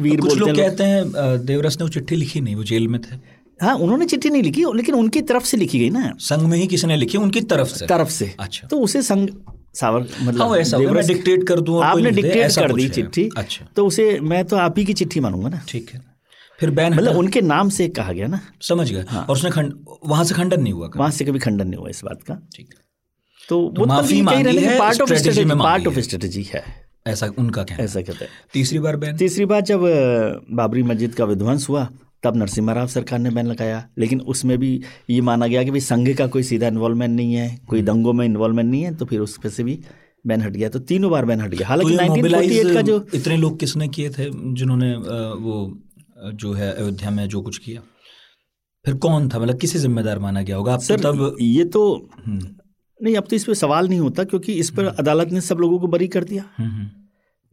[0.00, 1.12] वीर कुछ लोग कहते हैं
[1.46, 3.16] देवरस ने वो चिट्ठी लिखी नहीं वो जेल में थे।
[3.62, 6.66] हाँ उन्होंने चिट्ठी नहीं लिखी लेकिन उनकी तरफ़ से लिखी गई ना। संघ में ही
[6.66, 7.86] किसी ने लिखी उनकी तरफ़ से?
[7.86, 9.30] तरफ़ से। अच्छा। तो उसे संघ
[9.74, 13.68] सावर मतलब हाँ, वो ऐसा मैं देवरस- कर दूँ आपने डिक्टेट कर दी चिट्ठी अच्छा।
[13.76, 16.11] तो उसे मैं तो आप ही की चिट्ठी मानूँगा ना। ठीक है।
[16.60, 19.74] फिर बैन मतलब उनके नाम से कहा गया ना। समझ गए और उसने खंड
[20.06, 22.68] वहाँ से खंडन नहीं हुआ। वहाँ से कभी खंडन नहीं हुआ इस बात का। ठीक।
[22.68, 22.80] है
[23.48, 26.62] तो वो माफ़ी मांगी है, part of strategy part of है। स्ट्रेटेजी है।
[27.06, 29.16] ऐसा उनका कहना। ऐसा कहते हैं। तीसरी बार बैन?
[29.16, 29.80] तीसरी बात जब
[30.52, 31.88] बाबरी मस्जिद का विध्वंस हुआ
[32.22, 34.70] तब नरसिम्हा राव सरकार ने बैन लगाया। लेकिन उसमें भी
[35.10, 38.12] ये माना गया कि भाई संघ का कोई सीधा इन्वॉल्वमेंट नहीं है कोई हम्म। दंगों
[38.12, 39.78] में इन्वॉल्वमेंट नहीं है तो फिर उस पर से भी
[40.26, 43.36] बैन हट गया। तो तीनों बार बैन हट गया। तो हालाँकि 1948 का जो इतने
[43.36, 45.56] लोग किसने किए थे जिन्होंने वो
[46.30, 47.80] जो है अयोध्या में जो कुछ किया।
[48.86, 49.38] फिर कौन था?
[49.38, 50.72] मतलब किसे जिम्मेदार माना गया होगा?
[50.72, 52.08] आप तो सर तब हम्म। ये तो
[53.02, 55.78] नहीं अब तो इस पर सवाल नहीं होता क्योंकि इस पर अदालत ने सब लोगों
[55.78, 56.88] को बरी कर दिया। हम्म, हम्म।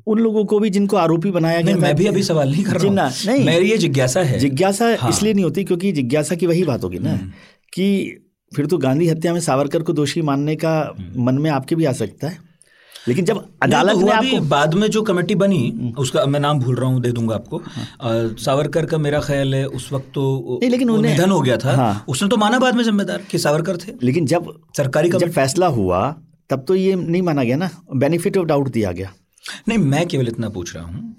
[0.08, 3.10] उन लोगों को भी जिनको आरोपी बनाया गया मैं भी अभी सवाल नहीं कर रहा
[3.26, 6.84] नहीं। मेरी ये जिज्ञासा है। जिज्ञासा हाँ। इसलिए नहीं होती क्योंकि जिज्ञासा की वही बात
[6.84, 7.18] होगी ना
[7.74, 8.16] कि
[8.56, 11.92] फिर तो गांधी हत्या में सावरकर को दोषी मानने का मन में आपके भी आ
[11.92, 12.49] सकता है।
[13.08, 16.76] लेकिन जब अदालत तो ने आपको बाद में जो कमेटी बनी उसका मैं नाम भूल
[16.76, 17.64] रहा हूँ दे दूँगा आपको। अ,
[18.36, 21.76] सावरकर का मेरा ख्याल है उस वक्त तो नहीं, लेकिन उन्हें- निधन हो गया था।
[21.76, 25.68] हाँ। उसने तो माना बाद में जिम्मेदार कि सावरकर थे। लेकिन जब सरकारी जब फैसला
[25.68, 26.16] हुआ
[26.50, 29.14] तब तो ये नहीं माना गया ना। बेनिफिट ऑफ़ डाउट दिया गया।
[29.68, 31.16] नहीं मैं केवल इतना पूछ रहा हूँ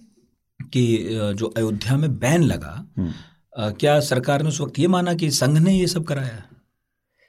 [0.63, 2.87] कि जो अयोध्या में बैन लगा
[3.59, 6.43] क्या सरकार ने उस वक्त ये माना कि संघ ने ये सब कराया?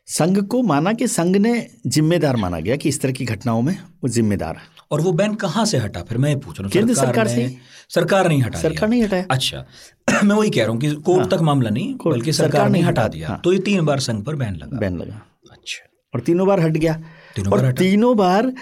[0.08, 3.78] संघ को माना कि संघ ने जिम्मेदार माना गया कि इस तरह की घटनाओं में
[4.04, 4.62] वो जिम्मेदार है।
[4.92, 6.02] और वो बैन कहाँ से हटा?
[6.02, 7.58] फिर मैं पूछ रहा हूँ केंद्र सरकार से।
[7.90, 9.66] सरकार नहीं हटा सरकार नहीं हटाया। अच्छा
[10.24, 13.08] मैं वही कह रहा हूँ कि कोर्ट तक मामला नहीं बल्कि सरकार, सरकार ने हटा
[13.08, 16.48] दिया। हाँ। तो ये तीन बार संघ पर बैन लगा। बैन लगा। अच्छा। और तीनों
[16.48, 16.94] बार हट गया।
[17.36, 18.54] तीनों और। तीनों बार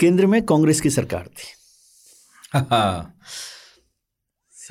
[0.00, 1.44] केंद्र में कांग्रेस की सरकार थी।
[2.58, 3.14] हाँ।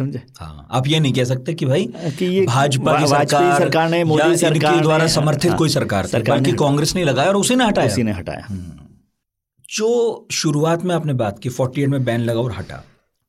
[0.02, 0.22] समझे?
[0.40, 1.88] हाँ। आप ये नहीं कह सकते कि भाई
[2.20, 6.38] कि ये भाजपा की सरकार सरकार ने, मोदी सरकार द्वारा समर्थित हाँ, कोई सरकार सरकार
[6.38, 8.48] बल्कि कांग्रेस ने लगाया और उसी ने हटाया। उसी ने हटाया।
[9.70, 12.84] जो शुरुआत में आपने बात की 48 में बैन लगा और हटा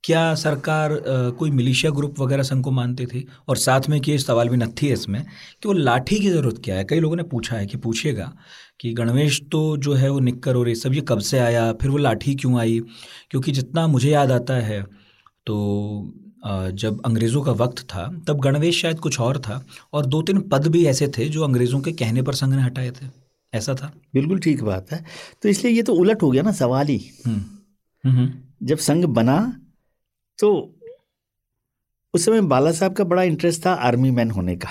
[0.04, 0.94] क्या सरकार
[1.38, 3.26] कोई मिलिशिया ग्रुप वगैरह संघ को मानती थी?
[3.48, 6.76] और साथ में कि सवाल भी नथी है इसमें कि वो लाठी की ज़रूरत क्या
[6.76, 6.84] है?
[6.84, 8.32] कई लोगों ने पूछा है कि पूछिएगा
[8.80, 11.72] कि गणवेश तो जो है वो निक्कर और ये सब ये कब से आया?
[11.72, 12.80] फिर वो लाठी क्यों आई?
[13.30, 14.82] क्योंकि जितना मुझे याद आता है
[15.46, 15.54] तो
[16.44, 20.66] जब अंग्रेज़ों का वक्त था तब गणवेश शायद कुछ और था और दो तीन पद
[20.66, 23.06] भी ऐसे थे जो अंग्रेज़ों के कहने पर संघ ने हटाए थे।
[23.54, 23.92] ऐसा था?
[24.14, 25.04] बिल्कुल ठीक बात है।
[25.42, 29.38] तो इसलिए ये तो उलट हो गया ना सवाल ही। हम्म हम्म। जब संघ बना
[30.38, 30.52] तो
[32.14, 34.68] उस समय बाला साहब का बड़ा इंटरेस्ट था आर्मी मैन होने का।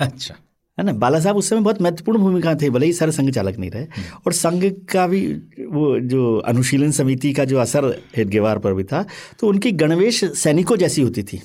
[0.00, 0.34] अच्छा।
[0.78, 0.92] है ना?
[0.94, 3.86] बाला साहब उस समय बहुत महत्वपूर्ण भूमिका थे भले ही सर संघ चालक नहीं रहे।
[4.26, 5.26] और संघ का भी
[5.68, 7.84] वो जो अनुशीलन समिति का जो असर
[8.16, 9.04] हेडगेवार पर भी था
[9.40, 11.40] तो उनकी गणवेश सैनिकों जैसी होती थी।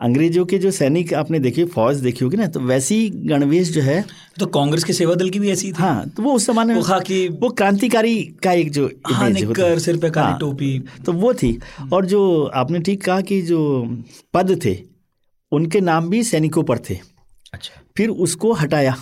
[0.00, 4.04] अंग्रेज़ों के जो सैनिक आपने देखी फौज देखी होगी ना तो वैसी गणवेश जो है
[4.40, 5.74] तो कांग्रेस के सेवा दल की भी ऐसी थी?
[5.78, 10.10] हाँ तो वो उस जमाने में वो वो क्रांतिकारी का एक जो हाँ। सिर पे
[10.10, 11.58] काली हाँ, टोपी। तो वो थी।
[11.92, 13.60] और जो आपने ठीक कहा कि जो
[14.34, 14.76] पद थे
[15.52, 16.98] उनके नाम भी सैनिकों पर थे।
[17.52, 18.94] अच्छा। फिर उसको हटाया।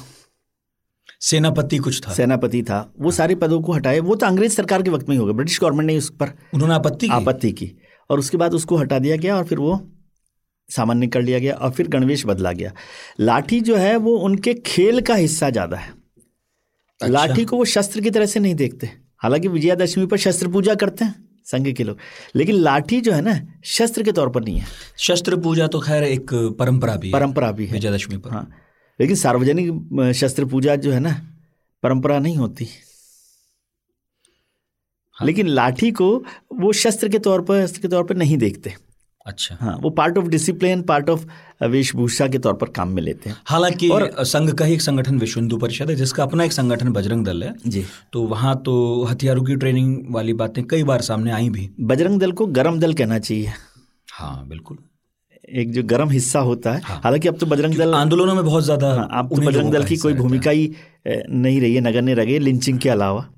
[1.20, 4.90] सेनापति कुछ था। सेनापति था। वो सारे पदों को हटाए। वो तो अंग्रेज़ सरकार के
[4.90, 7.70] वक्त में ही हो गया ब्रिटिश गवर्नमेंट ने उस पर उन्होंने आपत्ति आपत्ति की।
[8.10, 9.80] और उसके बाद उसको हटा दिया गया और फिर वो
[10.68, 12.72] सामान्य कर लिया गया और फिर गणवेश बदला गया।
[13.20, 18.00] लाठी जो है वो उनके खेल का हिस्सा ज़्यादा है। अच्छा। लाठी को वो शस्त्र
[18.00, 21.98] की तरह से नहीं देखते। हालाँकि विजयादशमी पर शस्त्र पूजा करते हैं। संघ के लोग।
[22.36, 24.66] लेकिन लाठी जो है ना शस्त्र के तौर पर नहीं है।
[24.98, 28.50] शस्त्र पूजा तो खैर एक परंपरा भी परंपरा भी है। विजयदशमी पर। हाँ।
[29.00, 31.12] लेकिन सार्वजनिक शस्त्र पूजा जो है ना
[31.82, 32.68] परंपरा नहीं होती।
[35.12, 38.74] हाँ। लेकिन लाठी को वो शस्त्र के तौर पर शस्त्र के तौर पर नहीं देखते।
[39.28, 41.24] अच्छा। हाँ वो part of discipline part of
[41.64, 45.18] वेशभूषा के तौर पर काम में लेते हैं। हालाँकि और संघ का ही एक संगठन
[45.18, 49.04] विश्व हिंदू परिषद है जिसका अपना एक संगठन बजरंग दल है। जी। तो वहाँ तो
[49.04, 52.94] हथियारों की ट्रेनिंग वाली बातें कई बार सामने आई भी। बजरंग दल को गरम दल
[52.94, 53.52] कहना चाहिए।
[54.08, 54.78] हाँ बिल्कुल।
[55.54, 58.64] एक जो गर्म हिस्सा होता है। हाँ। हालाँकि अब तो बजरंग दल आंदोलनों में बहुत
[58.64, 60.70] ज़्यादा हाँ, अब तो बजरंग दल की कोई भूमिका ही
[61.06, 63.28] नहीं रही है नगण्य रह गई लिंचिंग के अलावा।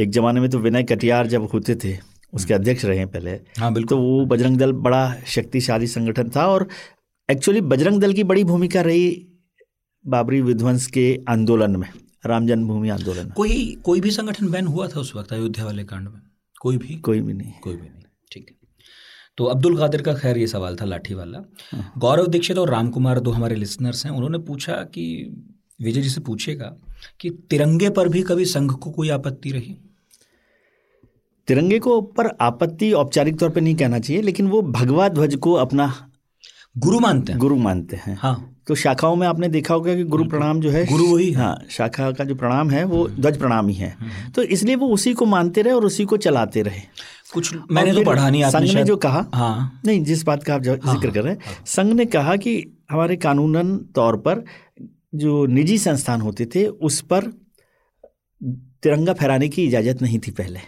[0.00, 1.96] एक जमाने में तो विनय कटियार जब होते थे
[2.32, 6.46] उसके अध्यक्ष रहे हैं पहले। हाँ बिल्कुल। तो वो बजरंग दल बड़ा शक्तिशाली संगठन था
[6.46, 6.68] और
[7.28, 9.08] एक्चुअली बजरंग दल की बड़ी भूमिका रही
[10.04, 11.88] बाबरी विध्वंस के आंदोलन में
[12.26, 16.08] राम जन्मभूमि आंदोलन। कोई कोई भी संगठन बैन हुआ था उस वक्त अयोध्या वाले कांड
[16.08, 16.20] में?
[16.60, 16.94] कोई भी?
[16.94, 18.56] कोई भी नहीं। कोई भी नहीं ठीक है।
[19.38, 21.42] तो अब्दुल कादिर का खैर ये सवाल था लाठी वाला।
[21.98, 25.04] गौरव दीक्षित और राम कुमार दो हमारे लिसनर्स हैं उन्होंने पूछा कि
[25.82, 26.74] विजय जी से पूछेगा
[27.20, 29.76] कि तिरंगे पर भी कभी संघ को कोई आपत्ति रही?
[31.48, 35.52] तिरंगे को पर आपत्ति औपचारिक तौर पर नहीं कहना चाहिए लेकिन वो भगवा ध्वज को
[35.54, 35.92] अपना
[36.78, 40.24] गुरु मानते हैं। गुरु मानते हैं। हाँ। तो शाखाओं में आपने देखा होगा कि गुरु
[40.24, 43.74] प्रणाम जो है गुरु वही हाँ। शाखा का जो प्रणाम है वो ध्वज प्रणाम ही।
[43.74, 43.96] है
[44.34, 46.80] तो इसलिए वो उसी को मानते रहे और उसी को चलाते रहे।
[47.32, 50.62] कुछ मैंने तो पढ़ा नहीं संघ ने जो कहा हाँ। नहीं जिस बात का आप
[50.62, 52.56] जो ज़िक्र कर रहे हैं। संघ ने कहा कि
[52.90, 54.44] हमारे कानूनन तौर पर
[55.14, 57.32] जो निजी संस्थान होते थे उस पर
[58.82, 60.60] तिरंगा फहराने की इजाज़त नहीं थी पहले।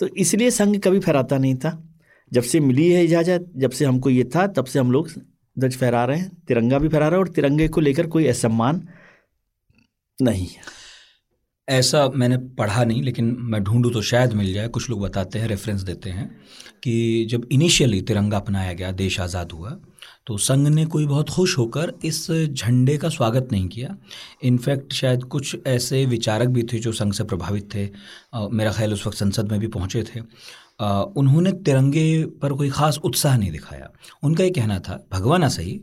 [0.00, 1.70] तो इसलिए संघ कभी फहराता नहीं था।
[2.32, 5.08] जब से मिली है इजाज़त, जब से हमको ये था, तब से हम लोग
[5.56, 8.86] ध्वज फहरा रहे हैं। तिरंगा भी फहरा रहे हैं और तिरंगे को लेकर कोई असम्मान
[10.18, 10.46] नहीं
[11.68, 15.48] ऐसा मैंने पढ़ा नहीं, लेकिन मैं ढूंढूं तो शायद मिल जाए। कुछ लोग बताते हैं
[15.48, 16.26] रेफरेंस देते हैं
[16.82, 19.70] कि जब इनिशियली तिरंगा अपनाया गया, देश आज़ाद हुआ
[20.30, 23.96] तो संघ ने कोई बहुत खुश होकर इस झंडे का स्वागत नहीं किया।
[24.42, 27.88] इनफैक्ट शायद कुछ ऐसे विचारक भी थे जो संघ से प्रभावित थे।
[28.34, 30.20] आ, मेरा ख्याल उस वक्त संसद में भी पहुँचे थे।
[30.80, 33.90] आ, उन्होंने तिरंगे पर कोई ख़ास उत्साह नहीं दिखाया।
[34.22, 35.80] उनका ये कहना था भगवाना सही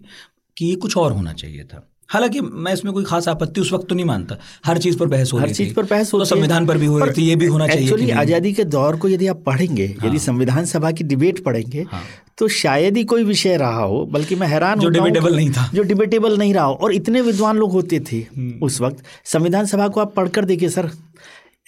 [0.58, 3.88] कि ये कुछ और होना चाहिए था। हालाँकि मैं इसमें कोई खास आपत्ति उस वक्त
[3.90, 6.66] तो नहीं मानता हर चीज़ पर बहस हो हर चीज़ पर बहस हो तो संविधान
[6.66, 9.28] पर भी हो रही थी ये भी होना चाहिए एक्चुअली। आज़ादी के दौर को यदि
[9.28, 12.02] आप पढ़ेंगे हाँ। यदि संविधान सभा की डिबेट पढ़ेंगे हाँ।
[12.38, 15.70] तो शायद ही कोई विषय रहा हो बल्कि मैं हैरान जो हूँ कि- नहीं था।
[15.74, 19.66] जो डिबेटेबल नहीं रहा हो और इतने विद्वान लोग होते थे हम्म। उस वक्त संविधान
[19.66, 20.90] सभा को आप पढ़कर देखिए सर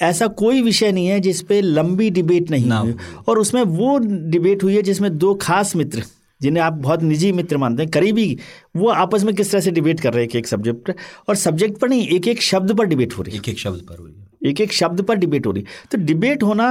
[0.01, 2.93] ऐसा कोई विषय नहीं है जिस पे लंबी डिबेट नहीं हुई
[3.27, 3.97] और उसमें वो
[4.29, 6.03] डिबेट हुई है जिसमें दो खास मित्र
[6.41, 8.37] जिन्हें आप बहुत निजी मित्र मानते हैं करीबी
[8.75, 10.93] वो आपस में किस तरह से डिबेट कर रहे हैं एक एक सब्जेक्ट पर?
[11.29, 13.81] और सब्जेक्ट पर नहीं एक एक शब्द पर डिबेट हो रही है। एक एक शब्द
[13.89, 16.67] पर हुई है। एक एक शब्द पर डिबेट हो रही तो डिबेट होना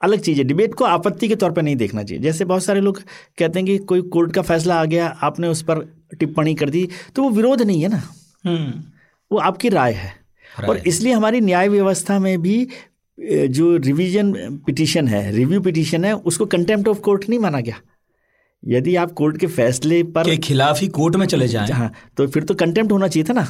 [0.00, 2.80] अलग चीज़ है। डिबेट को आपत्ति के तौर पर नहीं देखना चाहिए। जैसे बहुत सारे
[2.80, 3.00] लोग
[3.38, 5.80] कहते हैं कि कोई कोर्ट का फैसला आ गया आपने उस पर
[6.20, 8.02] टिप्पणी कर दी तो वो विरोध नहीं है ना।
[9.30, 10.12] वो आपकी राय है।
[10.68, 12.68] और इसलिए हमारी न्याय व्यवस्था में भी
[13.18, 14.32] जो रिवीजन
[14.66, 17.80] पिटीशन है रिव्यू पिटीशन है उसको कंटेम्प्ट ऑफ़ कोर्ट नहीं माना गया।
[18.68, 22.26] यदि आप कोर्ट के फैसले पर के खिलाफ ही कोर्ट में चले जाएँ। हाँ तो
[22.26, 23.46] फिर तो कंटेम्प्ट होना चाहिए था ना।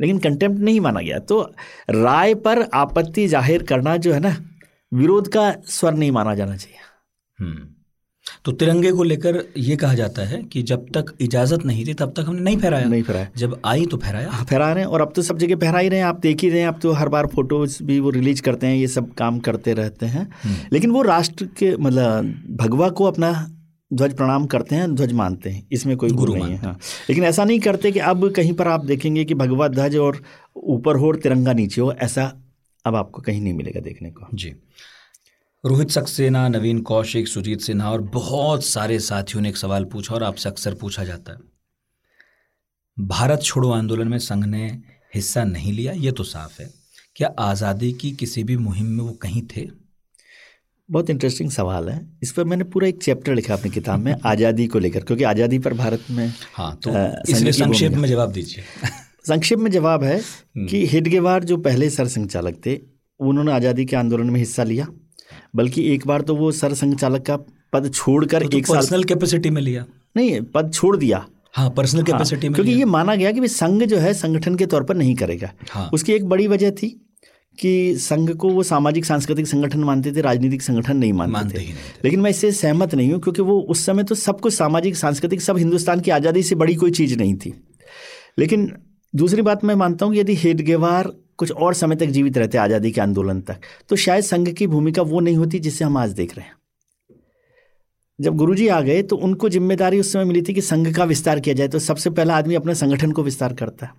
[0.00, 1.40] लेकिन कंटेम्प्ट नहीं माना गया। तो
[1.90, 4.36] राय पर आपत्ति ज़ाहिर करना जो है ना
[4.92, 6.78] विरोध का स्वर नहीं माना जाना चाहिए।
[7.38, 7.66] हम्म।
[8.44, 12.12] तो तिरंगे को लेकर ये कहा जाता है कि जब तक इजाज़त नहीं थी तब
[12.16, 15.00] तक हमने नहीं फहराया। नहीं फहराया। जब आई तो फहराया। हाँ, फहरा रहे हैं और
[15.00, 16.92] अब तो सब जगह फहरा ही रहे हैं। आप देख ही रहे हैं अब तो
[16.92, 20.28] हर बार फ़ोटोज़ भी वो रिलीज़ करते हैं ये सब काम करते रहते हैं।
[20.72, 23.32] लेकिन वो राष्ट्र के मतलब भगवा को अपना
[23.90, 26.78] ध्वज प्रणाम करते हैं ध्वज मानते हैं। इसमें कोई गुरु नहीं है। हाँ।
[27.10, 30.22] लेकिन ऐसा नहीं करते कि अब कहीं पर आप देखेंगे कि भगवा ध्वज और
[30.56, 32.32] ऊपर हो और तिरंगा नीचे हो ऐसा
[32.84, 34.54] अब आपको कहीं नहीं मिलेगा देखने को। जी।
[35.64, 40.22] रोहित सक्सेना नवीन कौशिक सुजीत सिन्हा और बहुत सारे साथियों ने एक सवाल पूछा और
[40.22, 41.38] आपसे अक्सर पूछा जाता है।
[42.96, 44.66] भारत छोड़ो आंदोलन में संघ ने
[45.14, 46.70] हिस्सा नहीं लिया ये तो साफ़ है।
[47.16, 49.68] क्या आज़ादी की किसी भी मुहिम में वो कहीं थे?
[50.90, 54.66] बहुत इंटरेस्टिंग सवाल है। इस पर मैंने पूरा एक चैप्टर लिखा अपनी किताब में आज़ादी
[54.66, 56.90] को लेकर क्योंकि आज़ादी पर भारत में हाँ तो
[57.28, 58.64] इसलिए संक्षेप में जवाब दीजिए।
[59.26, 62.78] संक्षेप में जवाब है हम्म। कि हिडगेवार जो पहले सर संचालक थे
[63.20, 64.86] उन्होंने आज़ादी के आंदोलन में हिस्सा लिया।
[65.56, 67.36] बल्कि एक बार तो वो सर संचालक का
[67.72, 69.84] पद छोड़कर तो एक साल पर्सनल कैपेसिटी में लिया।
[70.16, 73.82] नहीं पद छोड़ दिया। हाँ पर्सनल कैपेसिटी हाँ, में क्योंकि ये माना गया कि संघ
[73.82, 76.88] जो है संगठन के तौर पर नहीं करेगा। हाँ। उसकी एक बड़ी वजह थी
[77.60, 81.72] कि संघ को वो सामाजिक सांस्कृतिक संगठन मानते थे राजनीतिक संगठन नहीं मानते, मानते थे।
[82.04, 85.40] लेकिन मैं इससे सहमत नहीं हूँ क्योंकि वो उस समय तो सब कुछ सामाजिक सांस्कृतिक
[85.42, 87.52] सब हिंदुस्तान की आज़ादी से बड़ी कोई चीज़ नहीं थी।
[88.38, 88.72] लेकिन
[89.14, 92.90] दूसरी बात मैं मानता हूँ कि यदि हेडगेवार कुछ और समय तक जीवित रहते आज़ादी
[92.90, 96.36] के आंदोलन तक तो शायद संघ की भूमिका वो नहीं होती जिसे हम आज देख
[96.36, 96.54] रहे हैं।
[98.18, 101.40] जब गुरुजी आ गए तो उनको ज़िम्मेदारी उस समय मिली थी कि संघ का विस्तार
[101.40, 103.92] किया जाए तो सबसे पहला आदमी अपने संगठन को विस्तार करता है।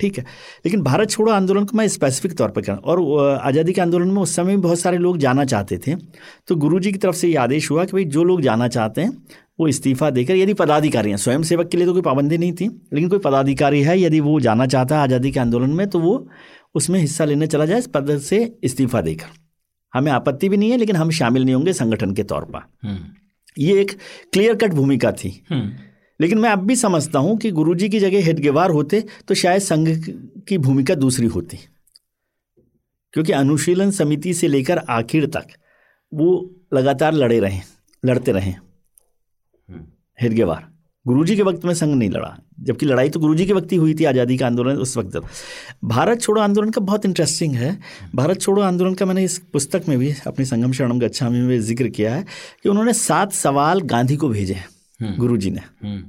[0.00, 0.24] ठीक है।
[0.64, 4.20] लेकिन भारत छोड़ो आंदोलन को मैं स्पेसिफिक तौर पर करूँ और आज़ादी के आंदोलन में
[4.22, 5.94] उस समय भी बहुत सारे लोग जाना चाहते थे।
[6.48, 9.10] तो गुरुजी की तरफ़ से ये आदेश हुआ कि भाई जो लोग जाना चाहते हैं
[9.60, 12.68] वो इस्तीफा देकर यदि पदाधिकारी हैं स्वयं सेवक के लिए तो कोई पाबंदी नहीं थी
[12.92, 16.26] लेकिन कोई पदाधिकारी है यदि वो जाना चाहता है आज़ादी के आंदोलन में तो वो
[16.74, 19.38] उसमें हिस्सा लेने चला जाए इस पद से इस्तीफा देकर।
[19.92, 22.98] हमें आपत्ति भी नहीं है लेकिन हम शामिल नहीं होंगे संगठन के तौर पर। हम्म,
[23.56, 23.92] ये एक
[24.32, 25.70] क्लियर कट भूमिका थी। हम्म,
[26.20, 29.88] लेकिन मैं अब भी समझता हूँ कि गुरुजी की जगह हेडगेवार होते तो शायद संघ
[30.48, 31.58] की भूमिका दूसरी होती।
[33.14, 35.46] क्योंकि अनुशीलन समिति से लेकर आखिर तक
[36.12, 36.28] वो
[36.74, 37.60] लगातार लड़े रहे
[38.02, 38.52] लड़ते रहे।
[40.18, 40.68] हेडगेवार
[41.06, 43.94] गुरुजी के वक्त में संघ नहीं लड़ा जबकि लड़ाई तो गुरुजी के वक्त ही हुई
[43.94, 45.16] थी आज़ादी का आंदोलन उस वक्त
[45.84, 47.78] भारत छोड़ो आंदोलन का बहुत इंटरेस्टिंग है।
[48.14, 51.88] भारत छोड़ो आंदोलन का मैंने इस पुस्तक में भी अपनी संगम शरणम गच्छामी में ज़िक्र
[51.88, 52.24] किया है
[52.62, 54.68] कि उन्होंने सात सवाल गांधी को भेजे हैं।
[55.02, 56.02] गुरुजी ने। हम्म,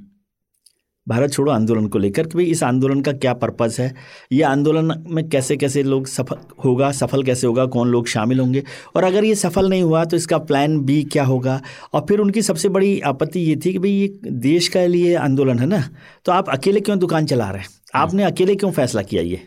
[1.07, 3.93] भारत छोड़ो आंदोलन को लेकर कि भाई इस आंदोलन का क्या पर्पज़ है?
[4.31, 8.63] ये आंदोलन में कैसे कैसे लोग सफल होगा सफल कैसे होगा कौन लोग शामिल होंगे?
[8.95, 11.61] और अगर ये सफल नहीं हुआ तो इसका प्लान बी क्या होगा?
[11.93, 15.59] और फिर उनकी सबसे बड़ी आपत्ति ये थी कि भाई ये देश के लिए आंदोलन
[15.59, 15.89] है ना?
[16.25, 17.69] तो आप अकेले क्यों दुकान चला रहे हैं?
[17.95, 19.41] आपने अकेले क्यों फैसला किया ये?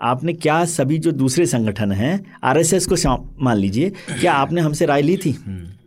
[0.00, 2.94] आपने क्या सभी जो दूसरे संगठन हैं आरएसएस को
[3.42, 3.90] मान लीजिए
[4.20, 5.32] क्या आपने हमसे राय ली थी?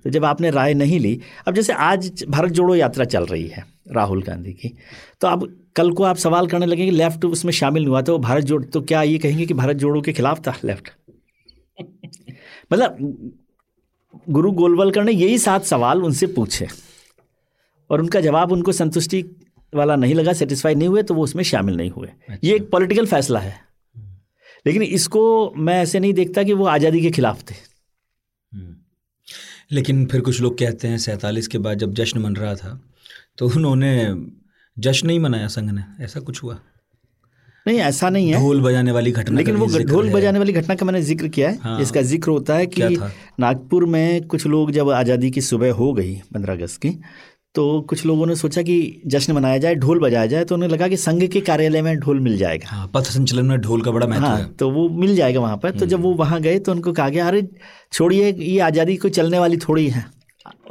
[0.06, 3.66] तो जब आपने राय नहीं ली अब जैसे आज भारत जोड़ो यात्रा चल रही है
[3.92, 4.74] राहुल गांधी की
[5.22, 8.12] तो अब कल को आप सवाल करने लगे कि लेफ़्ट उसमें शामिल नहीं हुआ था
[8.12, 10.90] वो भारत जोड़ तो क्या ये कहेंगे कि भारत जोड़ो के खिलाफ था लेफ़्ट?
[12.74, 12.98] मतलब
[14.30, 16.68] गुरु गोलवलकर ने यही सात सवाल उनसे पूछे
[17.90, 19.24] और उनका जवाब उनको संतुष्टि
[19.74, 22.70] वाला नहीं लगा सेटिस्फाई नहीं हुए तो वो उसमें शामिल नहीं हुए। अच्छा। ये एक
[22.70, 23.54] पॉलिटिकल फैसला है।
[24.66, 27.56] लेकिन इसको मैं ऐसे नहीं देखता कि वो आज़ादी के खिलाफ थे।
[29.72, 32.80] लेकिन फिर कुछ लोग कहते हैं सैंतालीस के बाद जब जश्न मन रहा था
[33.38, 33.94] तो उन्होंने
[34.78, 36.58] जश्न नहीं मनाया संघ ने। ऐसा कुछ हुआ?
[37.66, 40.86] नहीं ऐसा नहीं है। ढोल बजाने वाली घटना लेकिन वो ढोल बजाने वाली घटना का
[40.86, 42.84] मैंने ज़िक्र किया है। हाँ। इसका ज़िक्र होता है कि?
[43.40, 46.90] नागपुर में कुछ लोग जब आज़ादी की सुबह हो गई पंद्रह अगस्त की
[47.56, 50.88] तो कुछ लोगों ने सोचा कि जश्न मनाया जाए ढोल बजाया जाए तो उन्हें लगा
[50.88, 54.08] कि संघ के कार्यालय में ढोल मिल जाएगा। हाँ पथ संचलन में ढोल का बड़ा
[54.08, 56.72] महत्व हाँ, है। तो वो मिल जाएगा वहाँ पर। तो जब वो वहाँ गए तो
[56.72, 57.48] उनको कहा गया अरे
[57.94, 60.06] छोड़िए ये आज़ादी कोई चलने वाली थोड़ी है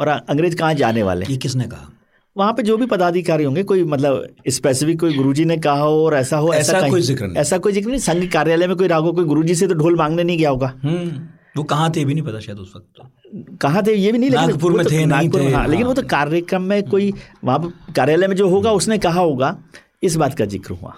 [0.00, 1.26] और अंग्रेज़ कहाँ जाने वाले?
[1.30, 1.90] ये किसने कहा?
[2.36, 6.14] वहाँ पे जो भी पदाधिकारी होंगे कोई मतलब स्पेसिफिक कोई गुरुजी ने कहा हो और
[6.14, 8.88] ऐसा हो ऐसा कहीं- कोई ज़िक्र नहीं। ऐसा कोई ज़िक्र नहीं। संघ कार्यालय में कोई
[8.88, 11.22] रागो कोई गुरुजी से तो ढोल मांगने नहीं गया होगा। हम्म।
[11.54, 14.30] वो कहाँ थे भी नहीं पता शायद उस वक्त तो। कहाँ थे ये भी नहीं
[14.30, 16.62] लेकिन नागपुर में तो- थे, नहीं नागपुर में, थे, हाँ, लेकिन वो तो हाँ। कार्यक्रम
[16.62, 17.12] में कोई
[17.44, 19.56] वहाँ कार्यालय में जो होगा उसने कहा होगा
[20.02, 20.94] इस बात का ज़िक्र हुआ।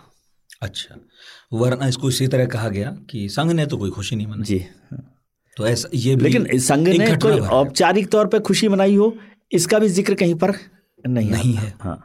[0.62, 0.96] अच्छा
[1.52, 4.58] वरना इसको इसी तरह कहा गया कि संघ ने तो कोई खुशी नहीं मनाई। जी
[5.56, 9.14] तो ऐसा ये भी लेकिन संघ ने कोई औपचारिक तौर पे खुशी मनाई हो
[9.52, 10.54] इसका भी ज़िक्र कहीं पर
[11.04, 11.98] नहीं नहीं है। हाँ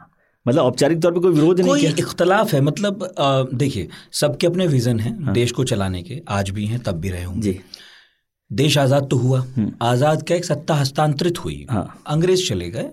[0.46, 3.08] मतलब औपचारिक तौर पे कोई विरोध नहीं कोई इख्तलाफ है मतलब
[3.54, 3.88] देखिए
[4.20, 7.40] सबके अपने विजन हैं। देश को चलाने के आज भी हैं तब भी रहे होंगे।
[7.42, 7.60] जी।
[8.50, 9.44] देश आज़ाद तो हुआ।
[9.82, 12.86] आज़ाद का एक सत्ता हस्तांतरित हुई। हाँ। अंग्रेज़ चले गए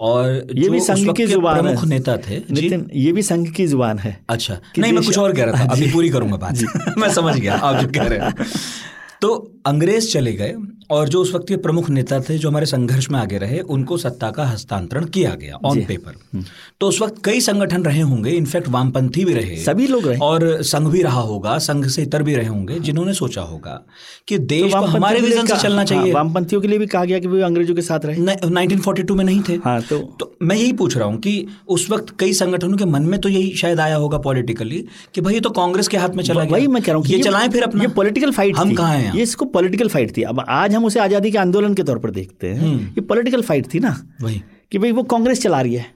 [0.00, 3.66] और ये जो भी संघ की ज़ुबान प्रमुख नेता थे नितिन ये भी संघ की
[3.66, 6.58] ज़ुबान है। अच्छा। नहीं मैं कुछ और कह रहा था। अभी पूरी करूँगा बात।
[6.98, 8.34] मैं समझ गया आप जो कह रहे हैं।
[9.22, 9.34] तो
[9.66, 10.54] अंग्रेज़ चले गए
[10.90, 13.96] और जो उस वक्त के प्रमुख नेता थे जो हमारे संघर्ष में आगे रहे उनको
[13.96, 16.42] सत्ता का हस्तांतरण किया गया ऑन पेपर
[16.80, 20.62] तो उस वक्त कई संगठन रहे होंगे इनफैक्ट वामपंथी भी रहे। सभी लोग रहे। और
[20.62, 23.84] संघ भी रहा होगा संघ से इतर भी रहे होंगे जिन्होंने सोचा होगा
[24.28, 27.18] कि देश को हमारे विजन से चलना हाँ, चाहिए। वामपंथियों के लिए भी कहा गया
[27.18, 30.56] कि वो अंग्रेज़ों के साथ रहे। न- 1942 में नहीं थे। हाँ तो तो मैं
[30.56, 33.80] यही पूछ रहा हूँ कि उस वक्त कई संगठनों के मन में तो यही शायद
[33.80, 36.82] आया होगा पॉलिटिकली कि भाई ये तो कांग्रेस के हाथ में चला गया वही मैं
[36.82, 39.07] कह रहा हूँ ये चलाएँ फिर अपना। पॉलिटिकल फाइट हम। कहाँ हैं?
[39.08, 39.16] यहाँ?
[39.16, 42.10] ये इसको पॉलिटिकल फाइट थी। अब आज हम उसे आज़ादी के आंदोलन के तौर पर
[42.10, 43.96] देखते हैं। ये पॉलिटिकल फाइट थी ना?
[44.22, 44.42] वही।
[44.72, 45.86] कि भाई वो कांग्रेस चला रही है।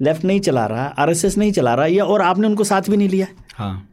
[0.00, 3.08] लेफ़्ट नहीं चला रहा आरएसएस नहीं चला रहा या और आपने उनको साथ भी नहीं
[3.08, 3.26] लिया?
[3.54, 3.88] हाँ।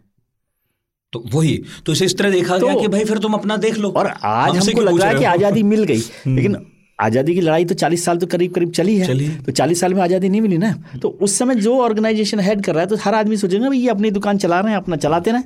[1.13, 3.77] तो वही। तो इसे इस तरह देखा तो, गया कि भाई फिर तुम अपना देख
[3.77, 6.57] लो। और आज हमको लग रहा है कि आज़ादी मिल गई। लेकिन
[6.99, 9.93] आज़ादी की लड़ाई तो 40 साल तो करीब करीब चली है। चली। तो 40 साल
[9.93, 10.71] में आज़ादी नहीं मिली ना?
[11.01, 13.89] तो उस समय जो ऑर्गेनाइजेशन हेड कर रहा है तो हर आदमी सोचेगा भाई ये
[13.89, 15.43] अपनी दुकान चला रहे हैं अपना चलाते रहें।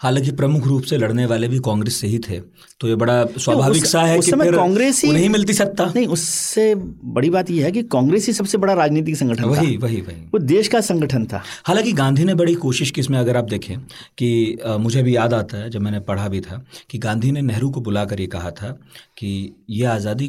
[0.00, 2.38] हालाँकि प्रमुख रूप से लड़ने वाले भी कांग्रेस से ही थे।
[2.80, 5.84] तो ये बड़ा स्वाभाविक सा है उस कि फिर कांग्रेस ही उन्हें ही मिलती सत्ता।
[5.96, 9.76] नहीं उससे बड़ी बात यह है कि कांग्रेस ही सबसे बड़ा राजनीतिक संगठन था। वही
[9.76, 13.36] वही वही। वो देश का संगठन था। हालाँकि गांधी ने बड़ी कोशिश की इसमें अगर
[13.36, 13.76] आप देखें
[14.18, 17.42] कि अ, मुझे भी याद आता है जब मैंने पढ़ा भी था कि गांधी ने
[17.42, 18.70] नेहरू को बुलाकर ये कहा था
[19.18, 20.28] कि ये आज़ादी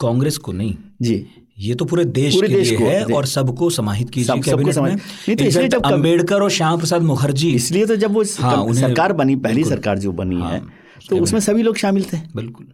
[0.00, 1.26] कांग्रेस को नहीं जी।
[1.58, 4.24] ये तो पूरे देश पूरे के देश लिए को, है दे- और सबको समाहित कीजिए
[4.24, 7.96] सब- सबको कैबिनेट में। नहीं तो इसलिए जब अंबेडकर और श्याम प्रसाद मुखर्जी इसलिए तो
[7.96, 10.62] जब वो हाँ, सरकार बनी पहली सरकार जो बनी हाँ, है
[11.10, 12.66] तो उसमें सभी लोग शामिल थे। बिल्कुल।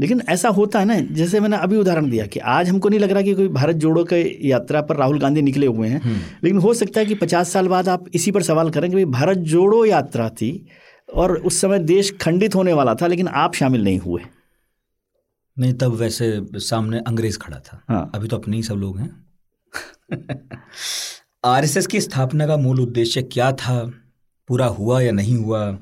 [0.00, 3.10] लेकिन ऐसा होता है ना जैसे मैंने अभी उदाहरण दिया कि आज हमको नहीं लग
[3.10, 6.00] रहा कि कोई भारत जोड़ो के यात्रा पर राहुल गांधी निकले हुए हैं
[6.44, 9.04] लेकिन हो सकता है कि पचास साल बाद आप इसी पर सवाल करें कि भाई
[9.04, 10.66] भारत जोड़ो यात्रा थी
[11.14, 14.20] और उस समय देश खंडित होने वाला था लेकिन आप शामिल नहीं हुए।
[15.58, 19.26] नहीं तब वैसे सामने अंग्रेज़ खड़ा था। हाँ। अभी तो अपने ही सब लोग हैं।
[21.44, 23.92] आरएसएस की स्थापना का मूल उद्देश्य क्या था?
[24.48, 25.72] पूरा हुआ या नहीं हुआ?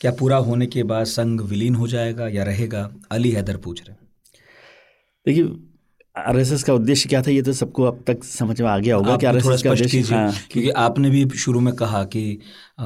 [0.00, 2.90] क्या पूरा होने के बाद संघ विलीन हो जाएगा या रहेगा?
[3.10, 3.98] अली हैदर पूछ रहे हैं।
[5.26, 5.44] देखिए
[6.16, 9.16] आरएसएस का उद्देश्य क्या था ये तो सबको अब तक समझ में आ गया होगा
[9.16, 12.22] कि आरएसएस का उद्देश्य हाँ, क्योंकि आपने भी शुरू में कहा कि
[12.78, 12.84] अ,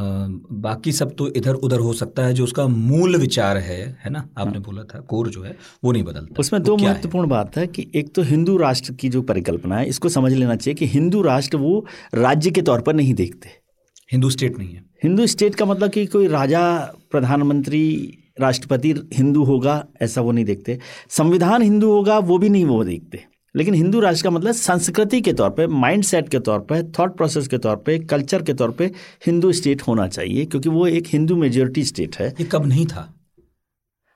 [0.65, 4.29] बाकी सब तो इधर उधर हो सकता है जो उसका मूल विचार है है ना
[4.39, 6.77] आपने हाँ। बोला था कोर जो है वो नहीं बदलता। उसमें दो?
[6.77, 10.57] महत्वपूर्ण बात है कि एक तो हिंदू राष्ट्र की जो परिकल्पना है इसको समझ लेना
[10.57, 13.49] चाहिए कि हिंदू राष्ट्र वो राज्य के तौर पर नहीं देखते
[14.13, 16.63] हिंदू स्टेट नहीं है हिंदू स्टेट का मतलब कि कोई राजा
[17.11, 17.83] प्रधानमंत्री
[18.41, 20.79] राष्ट्रपति हिंदू होगा, ऐसा वो नहीं देखते।
[21.11, 23.25] संविधान हिंदू होगा, वो भी नहीं वो देखते।
[23.57, 27.49] लेकिन हिंदू राष्ट्र का मतलब संस्कृति के तौर पे माइंडसेट के तौर पे थॉट प्रोसेस
[27.49, 28.91] के तौर पे कल्चर के तौर पे
[29.27, 33.15] हिंदू स्टेट होना चाहिए, क्योंकि वो एक हिंदू मेजोरिटी स्टेट है। ये कब नहीं था?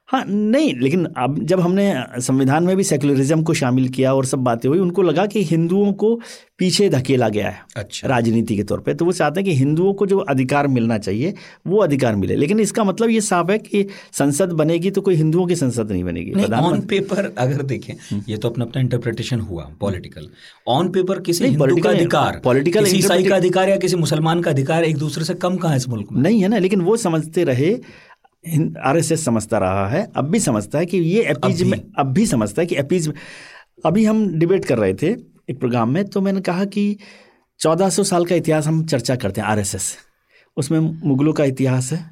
[0.09, 4.39] हाँ नहीं लेकिन अब जब हमने संविधान में भी सेकुलरिज्म को शामिल किया और सब
[4.39, 6.15] बातें हुई उनको लगा कि हिंदुओं को
[6.59, 9.93] पीछे धकेला गया है अच्छा। राजनीति के तौर पे। तो वो चाहते हैं कि हिंदुओं
[9.95, 11.33] को जो अधिकार मिलना चाहिए
[11.67, 15.47] वो अधिकार मिले। लेकिन इसका मतलब ये साफ़ है कि संसद बनेगी तो कोई हिंदुओं
[15.47, 17.95] की संसद नहीं बनेगी। ऑन पेपर अगर देखें
[18.29, 20.29] ये तो अपना अपना इंटरप्रिटेशन हुआ पॉलिटिकल
[20.69, 24.85] ऑन पेपर किसी हिंदू का अधिकार किसी ईसाई का अधिकार या किसी मुसलमान का अधिकार
[24.85, 26.23] एक दूसरे से कम कहा है इस मुल्क में?
[26.23, 27.77] नहीं है ना लेकिन वो समझते रहे
[28.85, 31.71] आरएसएस समझता रहा है अब भी समझता है कि ये एपीज भी?
[31.71, 33.13] में अब भी समझता है कि एपीज
[33.87, 35.07] अभी हम डिबेट कर रहे थे
[35.51, 36.97] एक प्रोग्राम में तो मैंने कहा कि
[37.61, 39.97] 1400 साल का इतिहास हम चर्चा करते हैं आरएसएस।
[40.57, 42.05] उसमें मुगलों का इतिहास है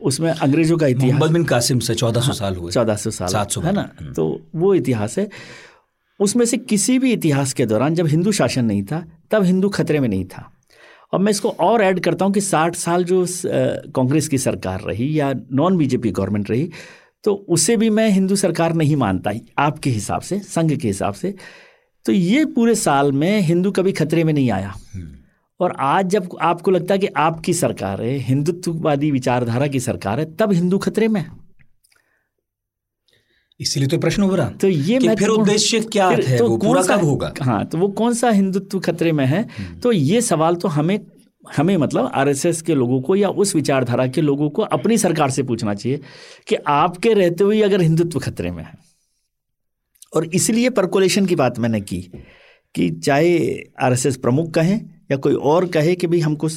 [0.00, 3.28] उसमें अंग्रेज़ों का इतिहास मोहम्मद बिन कासिम से चौदह सौ साल हुए। चौदह सौ साल
[3.28, 3.82] 700 है ना?
[4.16, 5.28] तो वो इतिहास है।
[6.20, 10.00] उसमें से किसी भी इतिहास के दौरान जब हिंदू शासन नहीं था तब हिंदू खतरे
[10.00, 10.50] में नहीं था।
[11.12, 13.24] और मैं इसको और ऐड करता हूँ कि साठ साल जो
[13.94, 16.70] कांग्रेस की सरकार रही या नॉन बीजेपी गवर्नमेंट रही
[17.24, 21.34] तो उसे भी मैं हिंदू सरकार नहीं मानता आपके हिसाब से संघ के हिसाब से।
[22.06, 24.74] तो ये पूरे साल में हिंदू कभी खतरे में नहीं आया।
[25.60, 30.34] और आज जब आपको लगता है कि आपकी सरकार है हिंदुत्ववादी विचारधारा की सरकार है
[30.36, 31.45] तब हिंदू खतरे में है।
[33.60, 36.82] इसीलिए तो प्रश्न उभरा। तो ये कि फिर उद्देश्य क्या फिर है तो वो पूरा
[36.82, 37.32] कब होगा?
[37.42, 39.46] हाँ तो वो कौन सा हिंदुत्व खतरे में है?
[39.82, 40.98] तो ये सवाल तो हमें
[41.56, 45.42] हमें मतलब आरएसएस के लोगों को या उस विचारधारा के लोगों को अपनी सरकार से
[45.42, 46.00] पूछना चाहिए
[46.48, 48.72] कि आपके रहते हुए अगर हिंदुत्व खतरे में है।
[50.16, 52.00] और इसलिए परकोलेशन की बात मैंने की
[52.74, 53.38] कि चाहे
[53.80, 54.78] आरएसएस प्रमुख कहें
[55.10, 56.48] या कोई और कहे कि भाई हमको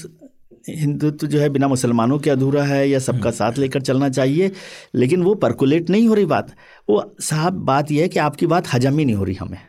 [0.69, 4.51] हिंदुत्व जो है बिना मुसलमानों के अधूरा है या सबका साथ लेकर चलना चाहिए
[4.95, 6.55] लेकिन वो परकुलेट नहीं हो रही बात।
[6.89, 9.59] वो साहब बात यह है कि आपकी बात हजम ही नहीं हो रही हमें।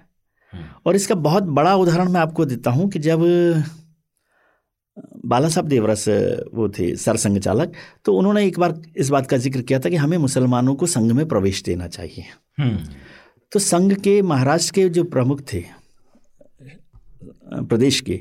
[0.87, 3.21] और इसका बहुत बड़ा उदाहरण मैं आपको देता हूँ कि जब
[5.27, 6.05] बाला साहब देवरस
[6.55, 7.73] वो थे सरसंघ चालक
[8.05, 11.11] तो उन्होंने एक बार इस बात का ज़िक्र किया था कि हमें मुसलमानों को संघ
[11.13, 12.25] में प्रवेश देना चाहिए।
[12.59, 12.79] हम्म,
[13.53, 15.65] तो संघ के महाराष्ट्र के जो प्रमुख थे
[17.55, 18.21] प्रदेश के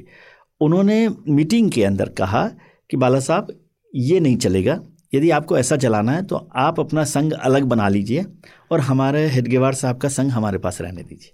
[0.62, 2.46] उन्होंने मीटिंग के अंदर कहा
[2.90, 3.54] कि बाला साहब
[3.94, 4.80] ये नहीं चलेगा।
[5.14, 8.26] यदि आपको ऐसा चलाना है तो आप अपना संघ अलग बना लीजिए
[8.72, 11.34] और हमारे हेडगेवार साहब का संघ हमारे पास रहने दीजिए।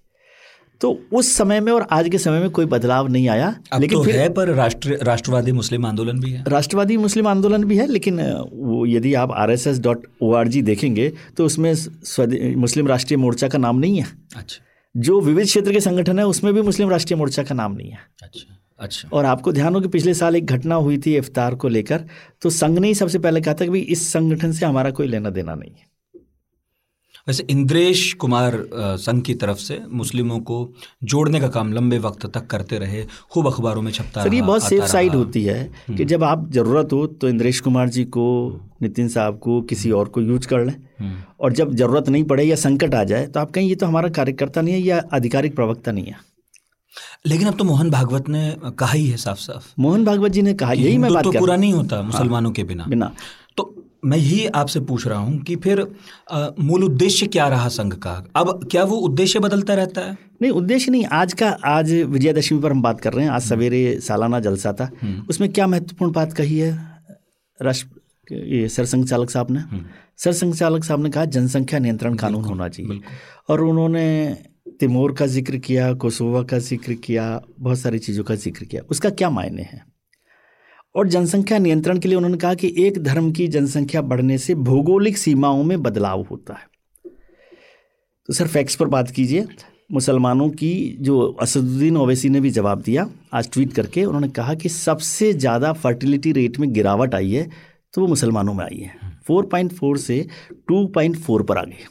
[0.82, 3.98] तो उस समय में और आज के समय में कोई बदलाव नहीं आया अब लेकिन
[3.98, 7.88] तो फिर है पर राष्ट्र राष्ट्रवादी मुस्लिम आंदोलन भी है। राष्ट्रवादी मुस्लिम आंदोलन भी है
[7.88, 8.22] लेकिन
[8.54, 11.72] वो यदि आप R S S dot O R G देखेंगे तो उसमें
[12.58, 14.06] मुस्लिम राष्ट्रीय मोर्चा का नाम नहीं है।
[14.36, 14.64] अच्छा।
[14.96, 18.00] जो विविध क्षेत्र के संगठन है उसमें भी मुस्लिम राष्ट्रीय मोर्चा का नाम नहीं है।
[18.24, 21.68] अच्छा। अच्छा। और आपको ध्यान हो कि पिछले साल एक घटना हुई थी इफ्तार को
[21.70, 22.06] लेकर
[22.42, 25.08] तो संघ ने ही सबसे पहले कहा था कि भाई इस संगठन से हमारा कोई
[25.08, 25.94] लेना देना नहीं है।
[27.28, 28.58] वैसे इंद्रेश कुमार
[29.00, 30.58] संघ की तरफ़ से मुस्लिमों को
[31.04, 34.48] जोड़ने का काम लंबे वक्त तक करते रहे खूब अखबारों में छपता सर ये रहा,
[34.48, 38.28] बहुत सेफ़ साइड होती है कि जब आप ज़रूरत हो तो इंद्रेश कुमार जी को
[38.82, 40.76] नितिन साहब को किसी और को यूज़ कर लें।
[41.40, 44.10] और जब ज़रूरत नहीं पड़े या संकट आ जाए तो आप कहें ये तो हमारा
[44.12, 46.20] कार्यकर्ता नहीं है या आधिकारिक प्रवक्ता नहीं है।
[47.26, 50.54] लेकिन अब तो मोहन भागवत ने कहा ही है साफ़ साफ़ मोहन भागवत जी ने
[50.54, 53.12] कहा यही मैं बात तो पूरा नहीं होता मुसलमानों के बिना। बिना।
[53.58, 53.74] तो
[54.06, 55.80] मैं यही आपसे पूछ रहा हूँ कि फिर
[56.60, 58.12] मूल उद्देश्य क्या रहा संघ का?
[58.36, 60.18] अब क्या वो उद्देश्य बदलता रहता है?
[60.42, 64.00] नहीं उद्देश्य नहीं आज का आज विजयादशमी पर हम बात कर रहे हैं। आज सवेरे
[64.00, 64.90] सालाना जलसा था।
[65.30, 66.72] उसमें क्या महत्वपूर्ण बात कही है?
[67.60, 69.64] राष्ट्र ये सरसंघ चालक साहब ने।
[70.18, 73.00] सरसंघ चालक साहब ने कहा जनसंख्या नियंत्रण कानून होना चाहिए।
[73.50, 74.06] और उन्होंने
[74.80, 79.10] तिमोर का ज़िक्र किया कोसोवा का ज़िक्र किया बहुत सारी चीज़ों का ज़िक्र किया। उसका
[79.12, 79.84] क्या मायने हैं?
[80.96, 85.18] और जनसंख्या नियंत्रण के लिए उन्होंने कहा कि एक धर्म की जनसंख्या बढ़ने से भौगोलिक
[85.18, 86.68] सीमाओं में बदलाव होता है।
[88.30, 89.46] तो सर फैक्ट्स पर बात कीजिए।
[89.92, 94.70] मुसलमानों की जो असदुद्दीन ओवैसी ने भी जवाब दिया आज ट्वीट करके उन्होंने कहा कि
[94.70, 97.50] सबसे ज़्यादा फर्टिलिटी रेट में गिरावट आई है
[97.94, 98.94] तो वो मुसलमानों में आई है।
[99.30, 100.26] 4.4 से
[100.72, 101.86] 2.4 पर आ गई।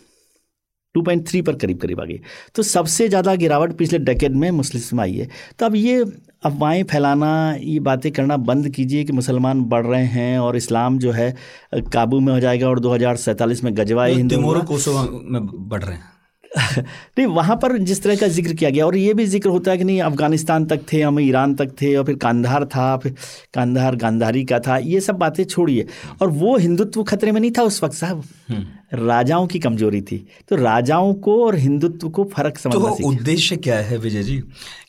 [0.95, 2.21] 2.3 पर करीब करीब आ गई।
[2.55, 5.29] तो सबसे ज़्यादा गिरावट पिछले डेकेड में मुस्लिम में आई है।
[5.59, 6.05] तो अब ये
[6.45, 7.31] अफवाहें फैलाना
[7.61, 11.35] ये बातें करना बंद कीजिए कि मुसलमान बढ़ रहे हैं और इस्लाम जो है
[11.93, 15.95] काबू में हो जाएगा और दो हज़ार सैंतालीस में गजवाए हिंदू कोसो में बढ़ रहे
[15.95, 16.13] हैं।
[16.79, 19.79] नहीं वहाँ पर जिस तरह का ज़िक्र किया गया और ये भी ज़िक्र होता है
[19.79, 23.15] कि नहीं अफ़गानिस्तान तक थे हम ईरान तक थे और फिर कांधार था फिर
[23.55, 25.87] कांधार गांधारी का था ये सब बातें छोड़िए।
[26.23, 28.25] और वो हिंदुत्व खतरे में नहीं था उस वक्त साहब।
[28.95, 30.17] राजाओं की कमज़ोरी थी।
[30.49, 34.43] तो राजाओं को और हिंदुत्व को फ़र्क तो समझना सीखिए। उद्देश्य क्या है विजय जी?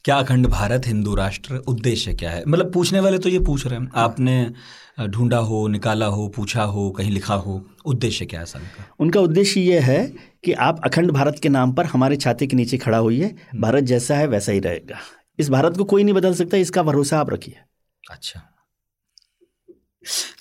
[0.03, 2.43] क्या अखंड भारत हिंदू राष्ट्र उद्देश्य क्या है?
[2.47, 4.51] मतलब पूछने वाले तो ये पूछ रहे हैं। आपने
[4.97, 8.85] ढूंढा हो निकाला हो पूछा हो कहीं लिखा हो उद्देश्य क्या है संघ का?
[8.99, 10.05] उनका उद्देश्य ये है
[10.43, 14.15] कि आप अखंड भारत के नाम पर हमारे छाते के नीचे खड़ा होइए भारत जैसा
[14.15, 14.99] है वैसा ही रहेगा।
[15.39, 17.55] इस भारत को कोई नहीं बदल सकता इसका भरोसा आप रखिए।
[18.03, 18.41] अच्छा।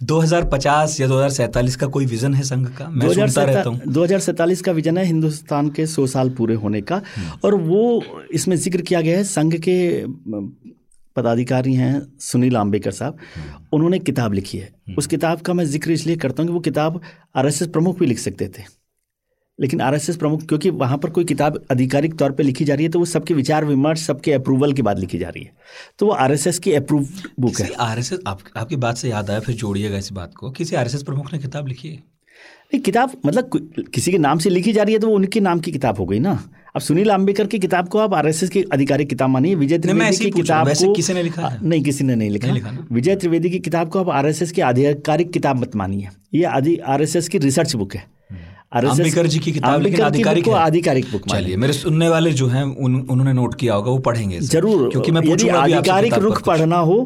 [0.03, 2.89] 2050 या 2047 का कोई विजन है संघ का?
[2.89, 6.55] मैं सुनता रहता हूँ। दो हज़ार सैतालीस का विजन है हिंदुस्तान के सौ साल पूरे
[6.55, 7.01] होने का।
[7.45, 8.03] और वो
[8.33, 10.05] इसमें ज़िक्र किया गया है संघ के
[11.17, 13.19] पदाधिकारी हैं सुनील आम्बेकर साहब।
[13.73, 17.01] उन्होंने किताब लिखी है। उस किताब का मैं ज़िक्र इसलिए करता हूँ कि वो किताब
[17.37, 18.63] आरएसएस प्रमुख भी लिख सकते थे।
[19.59, 22.91] लेकिन आरएसएस प्रमुख क्योंकि वहाँ पर कोई किताब आधिकारिक तौर पे लिखी जा रही है
[22.91, 25.53] तो वो सबके विचार विमर्श सबके अप्रूवल के बाद लिखी जा रही है।
[25.99, 27.09] तो वो आरएसएस की अप्रूव
[27.41, 30.77] बुक है। आरएसएस आप, आपकी बात से याद आया फिर जोड़िएगा इस बात को। किसी
[30.77, 31.89] आरएसएस प्रमुख ने किताब लिखी?
[31.89, 33.51] है नहीं किताब मतलब
[33.95, 36.07] किसी के नाम से लिखी जा रही है तो वो उनके नाम की किताब हो
[36.07, 36.33] गई ना।
[36.75, 40.25] अब सुनील आम्बेकर की किताब को आप आरएसएस की आधिकारिक किताब मानिए विजय त्रिवेदी की
[40.25, 41.59] हूँ, किताब को किसी ने लिखा है?
[41.63, 42.87] नहीं किसी ने नहीं लिखा, नहीं लिखा?
[42.93, 46.45] विजय त्रिवेदी की किताब को आप आरएसएस की आधिकारिक किताब मत मानिए। ये
[46.87, 48.03] आरएसएस की रिसर्च बुक है।
[48.75, 52.95] आम्बेडकर जी की किताब लेकिन आधिकारिक आधिकारिक बुक चलिए मेरे सुनने वाले जो हैं उन,
[53.01, 56.97] उन्होंने नोट किया होगा वो पढ़ेंगे ज़रूर क्योंकि मैं यदि आधिकारिक रुख पढ़ना हो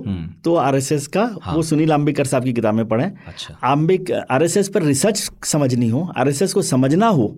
[0.45, 4.83] तो आरएसएस का हाँ। वो सुनील आम्बेडकर साहब की किताब में पढ़ें। अच्छा। आरएसएस पर
[4.83, 7.29] रिसर्च समझनी हो आरएसएस को समझना हो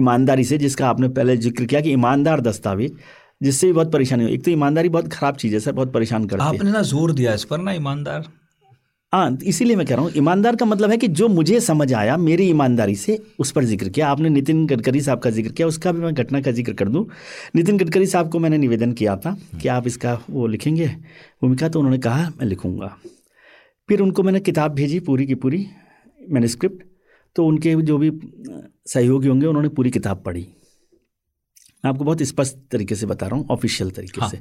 [0.00, 2.92] ईमानदारी से जिसका आपने पहले ज़िक्र किया कि ईमानदार दस्तावेज़
[3.40, 6.24] जिससे भी बहुत परेशानी हो एक तो ईमानदारी बहुत खराब चीज़ है सर बहुत परेशान
[6.26, 8.28] करती है। आपने ना ज़ोर दिया इस पर ना ईमानदार।
[9.12, 12.16] हाँ इसीलिए मैं कह रहा हूँ ईमानदार का मतलब है कि जो मुझे समझ आया
[12.16, 15.92] मेरी ईमानदारी से उस पर ज़िक्र किया। आपने नितिन गडकरी साहब का ज़िक्र किया उसका
[15.92, 17.06] भी मैं घटना का ज़िक्र कर दूँ।
[17.56, 20.86] नितिन गडकरी साहब को मैंने निवेदन किया था कि आप इसका वो लिखेंगे
[21.42, 22.94] भूमिका तो उन्होंने कहा मैं लिखूँगा।
[23.88, 25.66] फिर उनको मैंने किताब भेजी पूरी की पूरी
[26.20, 26.84] मैन्यूस्क्रिप्ट
[27.36, 28.10] तो उनके जो भी
[28.86, 30.46] सहयोगी होंगे उन्होंने पूरी किताब पढ़ी।
[31.84, 34.36] मैं आपको बहुत स्पष्ट तरीके से बता रहा हूँ ऑफिशियल तरीके हाँ। से।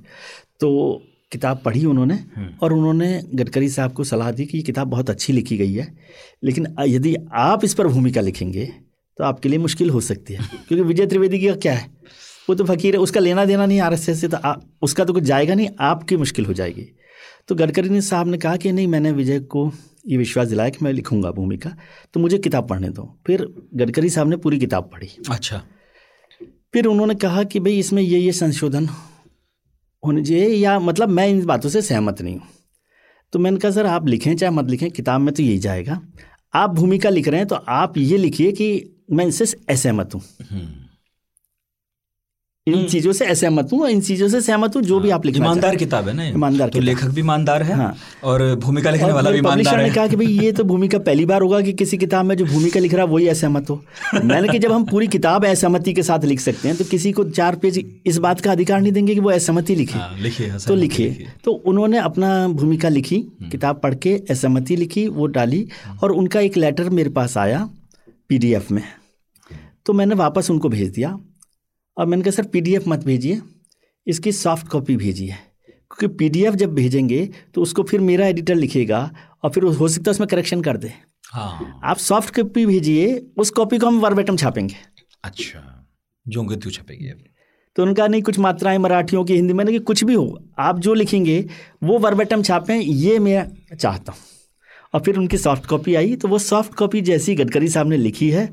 [0.60, 2.20] तो किताब पढ़ी उन्होंने
[2.64, 5.98] और उन्होंने गडकरी साहब को सलाह दी कि ये किताब बहुत अच्छी लिखी गई है
[6.44, 8.66] लेकिन यदि आप इस पर भूमिका लिखेंगे
[9.18, 11.92] तो आपके लिए मुश्किल हो सकती है क्योंकि विजय त्रिवेदी का क्या है?
[12.50, 15.24] वो तो फकीर है उसका लेना देना नहीं आरएसएस से तो आ, उसका तो कुछ
[15.24, 16.88] जाएगा नहीं आपकी मुश्किल हो जाएगी।
[17.48, 19.72] तो गडकरी ने साहब ने कहा कि नहीं मैंने विजय को
[20.06, 21.76] ये विश्वास दिलाया कि मैं लिखूँगा भूमिका
[22.14, 23.46] तो मुझे किताब पढ़ने दो। फिर
[23.76, 25.62] गडकरी साहब ने पूरी किताब पढ़ी। अच्छा।
[26.74, 28.88] फिर उन्होंने कहा कि भाई इसमें ये ये संशोधन
[30.04, 32.48] होने चाहिए या मतलब मैं इन बातों से सहमत नहीं हूँ।
[33.34, 36.02] तो मैंने कहा सर आप लिखें चाहे मत लिखें किताब में तो यही जाएगा।
[36.54, 38.70] आप भूमिका लिख रहे हैं तो आप ये लिखिए कि
[39.12, 40.22] मैं इनसे असहमत हूँ।
[42.72, 45.76] इन चीज़ों से असहमत हूँ इन चीज़ों से सहमत हूँ जो भी आप लिखना ईमानदार
[45.76, 47.94] किताब है ना ईमानदार तो लेखक भी ईमानदार है हाँ।
[48.24, 51.26] और भूमिका लिखने वाला भी ईमानदार ने है। कहा कि भाई ये तो भूमिका पहली
[51.26, 53.82] बार होगा कि किसी किताब में जो भूमिका लिख रहा है वही असहमत हो।
[54.16, 57.24] मैंने कि जब हम पूरी किताब असहमति के साथ लिख सकते हैं तो किसी को
[57.32, 61.10] चार पेज इस बात का अधिकार नहीं देंगे कि वो असहमति लिखे। हाँ, तो लिखे।
[61.44, 63.20] तो उन्होंने अपना भूमिका लिखी
[63.52, 65.68] किताब पढ़ के असहमति लिखी वो डाली
[66.04, 67.68] और उनका एक लेटर मेरे पास आया
[68.30, 68.84] पीडीएफ में।
[69.86, 71.18] तो मैंने वापस उनको भेज दिया।
[72.00, 73.42] और मैंने कहा सर पीडीएफ मत भेजिए।
[74.08, 75.36] इसकी सॉफ्ट कॉपी भेजिए।
[75.92, 79.00] क्योंकि पीडीएफ जब भेजेंगे तो उसको फिर मेरा एडिटर लिखेगा
[79.44, 80.94] और फिर हो सकता है उसमें करेक्शन कर दे।
[81.26, 84.76] हाँ। आप सॉफ्ट कॉपी भेजिए उस कॉपी को हम वर्बेटम छापेंगे।
[85.24, 85.88] अच्छा।
[86.26, 87.24] जो त्यों छपेगी अब।
[87.76, 90.94] तो उनका नहीं कुछ मात्राएँ मराठियों की हिंदी में कि कुछ भी हो आप जो
[90.94, 91.46] लिखेंगे
[91.84, 94.20] वो वर्बेटम छापें ये मैं चाहता हूँ।
[94.94, 98.30] और फिर उनकी सॉफ्ट कॉपी आई तो वो सॉफ्ट कॉपी जैसी गडकरी साहब ने लिखी
[98.30, 98.50] है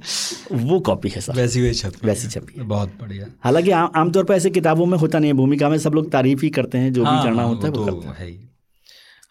[0.52, 4.34] वो कॉपी है सर वैसी वैसी छपी वैसी छपी है। बहुत बढ़िया। हालाँकि आमतौर पर
[4.34, 7.00] ऐसे किताबों में होता नहीं है भूमिका में सब लोग तारीफ़ ही करते हैं जो
[7.00, 8.30] भी हाँ, करना हाँ, होता है वो तो करते है।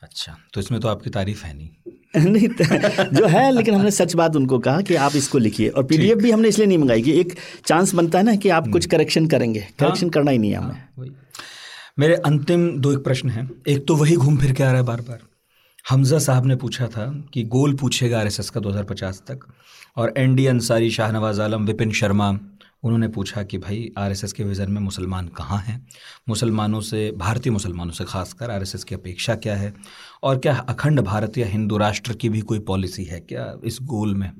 [0.03, 1.70] अच्छा तो इसमें तो आपकी तारीफ़ है नहीं।
[2.32, 5.84] नहीं तो- जो है लेकिन हमने सच बात उनको कहा कि आप इसको लिखिए और
[5.84, 7.34] पीडीएफ भी हमने इसलिए नहीं मंगाई कि एक
[7.66, 11.10] चांस बनता है ना कि आप कुछ करेक्शन करेंगे। करेक्शन करना ही नहीं है हमें।
[11.99, 14.84] मेरे अंतिम दो एक प्रश्न हैं। एक तो वही घूम फिर के आ रहा है
[14.84, 15.20] बार बार
[15.90, 19.40] हमजा साहब ने पूछा था कि गोल पूछेगा आरएसएस का 2050 तक,
[19.96, 22.30] और एनडी अंसारी, शाहनवाज आलम, विपिन शर्मा,
[22.84, 25.88] उन्होंने पूछा कि भाई, आरएसएस के विज़न में मुसलमान कहाँ हैं?
[26.30, 29.74] मुसलमानों से, भारतीय मुसलमानों से खासकर, आरएसएस की अपेक्षा क्या है?
[30.24, 34.16] और क्या अखंड भारत या हिंदू राष्ट्र की भी कोई पॉलिसी है क्या इस गोल
[34.16, 34.32] में?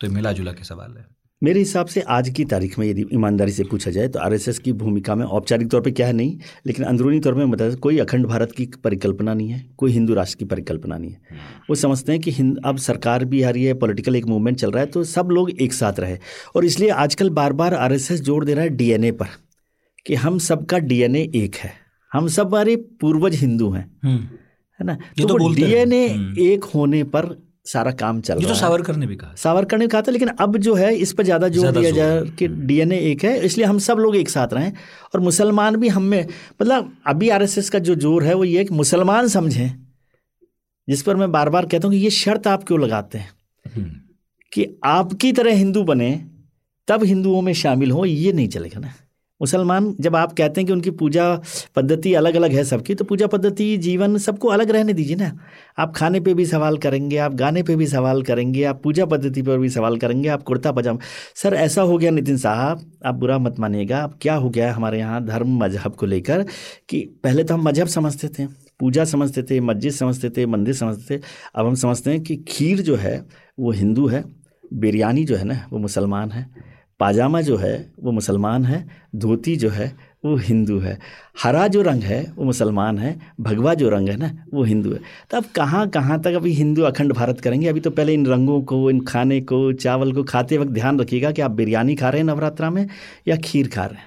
[0.00, 1.11] तो मिला जुला के सवाल है।
[1.42, 4.72] मेरे हिसाब से आज की तारीख में यदि ईमानदारी से पूछा जाए तो आरएसएस की
[4.72, 6.12] भूमिका में औपचारिक तौर पे क्या है?
[6.12, 10.14] नहीं लेकिन अंदरूनी तौर पे मतलब कोई अखंड भारत की परिकल्पना नहीं है कोई हिंदू
[10.14, 11.38] राष्ट्र की परिकल्पना नहीं है।
[11.70, 14.70] वो समझते हैं कि हिंद अब सरकार भी आ रही है पॉलिटिकल एक मूवमेंट चल
[14.70, 16.18] रहा है तो सब लोग एक साथ रहे।
[16.56, 19.26] और इसलिए आजकल बार बार आर ज़ोर दे रहा है डीएनए पर
[20.06, 21.72] कि हम सबका डीएनए एक है।
[22.12, 24.94] हम सब हमारे पूर्वज हिंदू हैं। है ना?
[24.94, 27.26] तो हैं। डीएनए हम्म। एक होने पर
[27.66, 30.12] सारा काम चल ये रहा तो है। सावरकर ने भी कहा। सावरकर ने कहा था
[30.12, 33.24] लेकिन अब जो है इस पर ज़्यादा ज़ोर दिया ज़ोर। जा है। कि डीएनए एक
[33.24, 34.72] है इसलिए हम सब लोग एक साथ रहें
[35.14, 36.22] और मुसलमान भी हम में
[36.62, 39.70] मतलब अभी आरएसएस का जो ज़ोर है वो ये कि मुसलमान समझें
[40.88, 43.30] जिस पर मैं बार बार कहता हूँ कि ये शर्त आप क्यों लगाते हैं?
[43.64, 43.90] हम्म।
[44.52, 46.10] कि आपकी तरह हिंदू बने
[46.88, 48.92] तब हिंदुओं में शामिल हो ये नहीं चलेगा ना।
[49.42, 51.24] मुसलमान जब आप कहते हैं कि उनकी पूजा
[51.76, 55.32] पद्धति अलग अलग है सबकी तो पूजा पद्धति, जीवन सबको अलग रहने दीजिए ना।
[55.78, 59.42] आप खाने पे भी सवाल करेंगे, आप गाने पे भी सवाल करेंगे, आप पूजा पद्धति
[59.42, 60.98] पर भी सवाल करेंगे, आप कुर्ता पजामा।
[61.34, 64.98] सर, ऐसा हो गया नितिन साहब, आप बुरा मत मानिएगा। अब क्या हो गया हमारे
[64.98, 66.46] यहाँ धर्म मज़हब को लेकर
[66.88, 68.46] कि पहले तो हम मज़हब समझते थे,
[68.80, 71.22] पूजा समझते थे, मस्जिद समझते थे, मंदिर समझते थे।
[71.54, 73.24] अब हम समझते हैं कि खीर जो है,
[73.58, 74.24] वो हिंदू है,
[74.74, 76.71] बिरयानी जो है ना, वो मुसलमान है।
[77.02, 80.98] पाजामा जो है वो मुसलमान है धोती जो है वो हिंदू है।
[81.42, 85.00] हरा जो रंग है वो मुसलमान है भगवा जो रंग है ना वो हिंदू है।
[85.30, 87.68] तो अब कहाँ कहाँ तक अभी हिंदू अखंड भारत करेंगे?
[87.68, 91.30] अभी तो पहले इन रंगों को इन खाने को चावल को खाते वक्त ध्यान रखिएगा
[91.30, 92.88] कि आप बिरयानी खा रहे हैं नवरात्रा में
[93.28, 94.06] या खीर खा रहे हैं।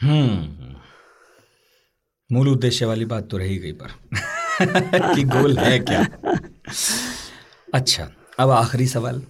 [0.00, 0.76] हम्म।
[2.32, 3.88] मूल उद्देश्य वाली बात तो रही गई पर।
[5.14, 6.06] कि गोल है क्या?
[7.74, 9.22] अच्छा अब आखिरी सवाल।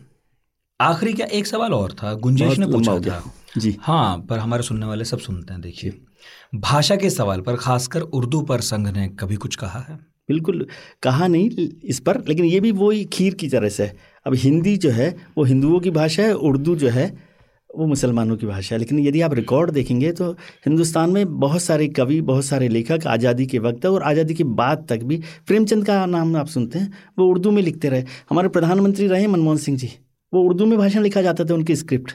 [0.80, 2.12] आखिरी क्या एक सवाल और था?
[2.14, 3.22] गुंजेश ने पूछा था।
[3.56, 5.92] जी। हाँ पर हमारे सुनने वाले सब सुनते हैं देखिए।
[6.54, 9.96] भाषा के सवाल पर खासकर उर्दू पर संघ ने कभी कुछ कहा है?
[10.28, 10.66] बिल्कुल
[11.02, 13.96] कहा नहीं इस पर लेकिन ये भी वही खीर की तरह से है।
[14.26, 15.08] अब हिंदी जो है
[15.38, 17.06] वो हिंदुओं की भाषा है उर्दू जो है
[17.70, 20.30] वो मुसलमानों की भाषा है। लेकिन यदि आप रिकॉर्ड देखेंगे तो
[20.66, 24.86] हिंदुस्तान में बहुत सारे कवि बहुत सारे लेखक आज़ादी के वक्त और आज़ादी के बाद
[24.88, 29.06] तक भी प्रेमचंद का नाम आप सुनते हैं वो उर्दू में लिखते रहे। हमारे प्रधानमंत्री
[29.08, 29.90] रहे मनमोहन सिंह जी।
[30.32, 32.12] वो उर्दू में भाषण लिखा जाता था उनकी स्क्रिप्ट।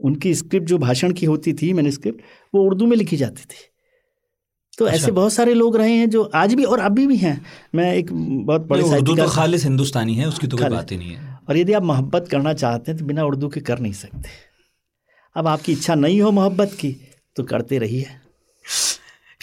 [0.00, 2.20] उनकी स्क्रिप्ट जो भाषण की होती थी मैंने स्क्रिप्ट
[2.54, 3.62] वो उर्दू में लिखी जाती थी।
[4.78, 7.40] तो ऐसे बहुत सारे लोग रहे हैं जो आज भी और अभी भी हैं।
[7.74, 11.12] मैं एक बहुत बड़े उर्दू तो खालिस हिंदुस्तानी है उसकी तो कोई बात ही नहीं
[11.12, 14.28] है। और यदि आप मोहब्बत करना चाहते हैं तो बिना उर्दू के कर नहीं सकते।
[15.36, 16.96] अब आपकी इच्छा नहीं हो मोहब्बत की
[17.36, 18.06] तो करते रहिए।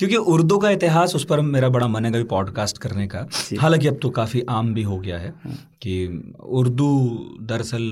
[0.02, 3.28] क्योंकि उर्दू का इतिहास उस पर मेरा बड़ा मन है कभी पॉडकास्ट करने का।
[3.60, 5.34] हालाँकि अब तो काफ़ी आम भी हो गया है
[5.82, 6.08] कि
[6.54, 6.90] उर्दू
[7.42, 7.92] दरअसल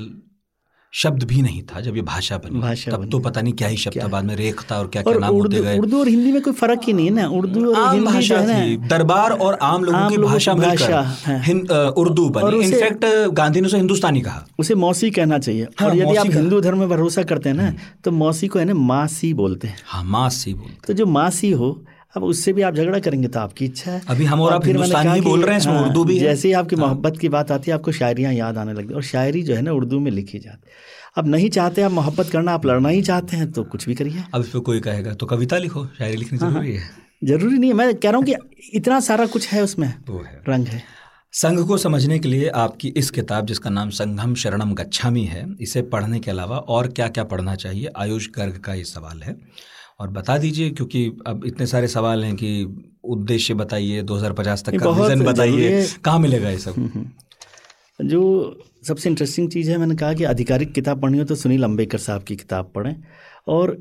[0.93, 3.67] शब्द भी नहीं था जब ये भाषा बनी। भाषा तब बनी। तो पता नहीं क्या
[3.67, 5.99] ही शब्द था बाद में रेख था और क्या और क्या नाम होते गए। उर्दू
[5.99, 7.27] और हिंदी में कोई फ़र्क ही नहीं है ना?
[7.29, 10.93] उर्दू और आम हिंदी भाषा है थी दरबार और आम लोगों आम की भाषा मिलकर
[10.93, 15.97] हाँ। उर्दू बनी। इनफैक्ट गांधी ने उसे हिंदुस्तानी कहा। उसे मौसी कहना चाहिए। हाँ, और
[15.97, 17.71] यदि आप हिंदू धर्म में भरोसा करते हैं ना
[18.03, 21.71] तो मौसी को है ना मासी बोलते हैं। हाँ मासी बोलते तो जो मासी हो
[22.15, 25.11] अब उससे भी आप झगड़ा करेंगे तो आपकी इच्छा है। अभी हम और आप हिंदुस्तानी
[25.11, 27.71] ही बोल रहे हैं, इसमें हाँ, उर्दू भी जैसे ही आपकी मोहब्बत की बात आती
[27.71, 30.39] है आपको शायरियाँ याद आने लगती है। और शायरी जो है ना उर्दू में लिखी
[30.39, 30.77] जाती है।
[31.17, 34.23] अब नहीं चाहते आप मोहब्बत करना आप लड़ना ही चाहते हैं तो कुछ भी करिए।
[34.33, 36.89] अब इस पे कोई कहेगा तो कविता लिखो शायरी लिखनी हाँ, ज़रूरी है।
[37.23, 38.35] ज़रूरी नहीं है। मैं कह रहा हूँ कि
[38.73, 40.83] इतना सारा कुछ है उसमें। वो है। रंग है।
[41.33, 45.81] संघ को समझने के लिए आपकी इस किताब जिसका नाम संघम शरणम गच्छामी है इसे
[45.87, 47.89] पढ़ने के अलावा और क्या क्या पढ़ना चाहिए?
[47.97, 49.35] आयुष गर्ग का ये सवाल है।
[49.99, 52.51] और बता दीजिए क्योंकि अब इतने सारे सवाल हैं कि
[53.03, 57.05] उद्देश्य बताइए 2050 तक का विजन बताइए कहाँ मिलेगा ये सब?
[57.99, 58.21] जो
[58.87, 62.23] सबसे इंटरेस्टिंग चीज़ है मैंने कहा कि आधिकारिक किताब पढ़नी हो तो सुनील अम्बेकर साहब
[62.23, 62.95] की किताब पढ़ें
[63.47, 63.77] और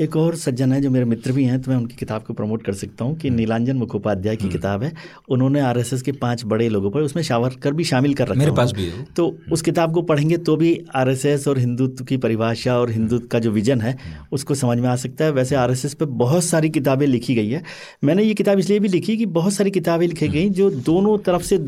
[0.00, 2.62] एक और सज्जन है जो मेरे मित्र भी हैं तो मैं उनकी किताब को प्रमोट
[2.62, 4.92] कर सकता हूँ कि हम्म। नीलांजन मुखोपाध्याय की हम्म। किताब है।
[5.28, 8.72] उन्होंने आरएसएस के पाँच बड़े लोगों पर उसमें शावरकर भी शामिल कर रखा मेरे पास
[8.72, 12.78] भी है तो हम्म। उस किताब को पढ़ेंगे तो भी आरएसएस और हिंदुत्व की परिभाषा
[12.78, 13.96] और हिंदुत्व का जो विजन है
[14.32, 17.62] उसको समझ में आ सकता है। वैसे आर पे बहुत सारी किताबें लिखी गई है।
[18.04, 21.42] मैंने ये किताब इसलिए भी लिखी कि बहुत सारी किताबें लिखी गई जो दोनों तरफ़
[21.42, 21.58] से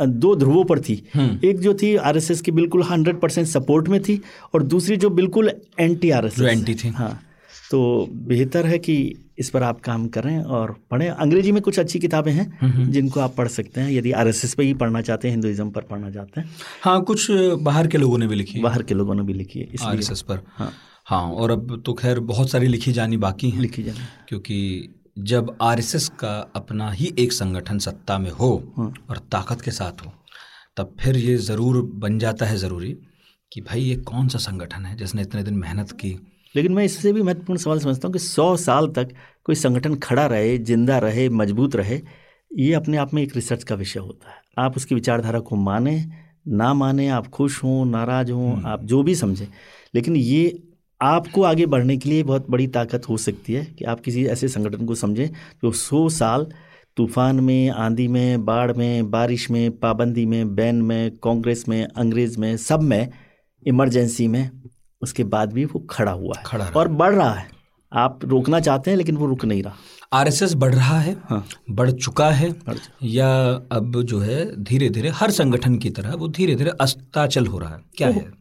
[0.00, 0.94] दो ध्रुवों पर थी।
[1.44, 4.20] एक जो थी आरएसएस की बिल्कुल हंड्रेड परसेंट सपोर्ट में थी
[4.54, 7.10] और दूसरी जो बिल्कुल एंटी आरएसएस एंटी थी। हाँ।
[7.70, 7.78] तो
[8.28, 8.94] बेहतर है कि
[9.38, 13.34] इस पर आप काम करें और पढ़ें। अंग्रेज़ी में कुछ अच्छी किताबें हैं जिनको आप
[13.36, 16.50] पढ़ सकते हैं। यदि आरएसएस पे ही पढ़ना चाहते हैं हिंदुज़म पर पढ़ना चाहते हैं।
[16.84, 17.26] हाँ कुछ
[17.62, 20.40] बाहर के लोगों ने भी लिखी बाहर के लोगों ने भी लिखी है आरएसएस पर।
[20.56, 20.72] हाँ।
[21.06, 24.88] हाँ और अब तो खैर बहुत सारी लिखी जानी बाकी हैं। लिखी जानी। क्योंकि
[25.20, 30.04] जब आरएसएस का अपना ही एक संगठन सत्ता में हो हाँ। और ताकत के साथ
[30.06, 30.12] हो
[30.76, 32.96] तब फिर ये ज़रूर बन जाता है ज़रूरी
[33.52, 36.10] कि भाई ये कौन सा संगठन है जिसने इतने दिन मेहनत की
[36.54, 39.12] लेकिन मैं इससे भी महत्वपूर्ण सवाल समझता हूँ कि सौ साल तक
[39.44, 42.00] कोई संगठन खड़ा रहे ज़िंदा रहे मज़बूत रहे
[42.50, 46.00] ये अपने आप में एक रिसर्च का विषय होता है आप उसकी विचारधारा को माने
[46.50, 49.46] ना माने आप खुश हों नाराज़ हों हम्म। आप जो भी समझें
[49.94, 50.62] लेकिन ये
[51.00, 54.48] आपको आगे बढ़ने के लिए बहुत बड़ी ताकत हो सकती है कि आप किसी ऐसे
[54.48, 55.28] संगठन को समझें
[55.62, 56.46] जो सौ साल
[56.96, 62.38] तूफ़ान में आंधी में बाढ़ में बारिश में पाबंदी में बैन में कांग्रेस में अंग्रेज़
[62.38, 63.08] में सब में
[63.62, 64.50] इमरजेंसी में
[65.02, 67.46] उसके बाद भी वो खड़ा हुआ है खड़ा और बढ़ रहा है।
[67.92, 69.74] आप रोकना चाहते हैं लेकिन वो रुक नहीं रहा।
[70.12, 73.28] आरएसएस बढ़ रहा है हाँ। बढ़ चुका है बढ़ या
[73.72, 77.74] अब जो है धीरे धीरे हर संगठन की तरह वो धीरे धीरे अस्ताचल हो रहा
[77.74, 78.32] है। क्या तो है?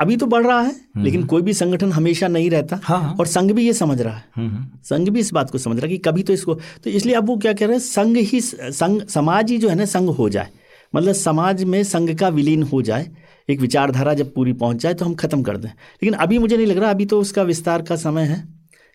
[0.00, 3.14] अभी तो बढ़ रहा है हम्म। लेकिन कोई भी संगठन हमेशा नहीं रहता। हाँ, हाँ।
[3.20, 5.76] और संघ भी ये समझ रहा है। हम्म, हम्म। संघ भी इस बात को समझ
[5.76, 6.54] रहा है कि कभी तो इसको
[6.84, 9.74] तो इसलिए अब वो क्या कह रहे हैं संघ ही संघ समाज ही जो है
[9.74, 10.50] ना संघ हो जाए।
[10.94, 13.08] मतलब समाज में संघ का विलीन हो जाए।
[13.48, 16.66] एक विचारधारा जब पूरी पहुँच जाए तो हम खत्म कर दें। लेकिन अभी मुझे नहीं
[16.66, 18.42] लग रहा अभी तो उसका विस्तार का समय है।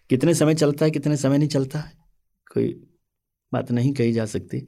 [0.10, 1.92] कितने समय चलता है कितने समय नहीं चलता है
[2.48, 2.68] कोई
[3.52, 4.68] बात नहीं कही जा सकती।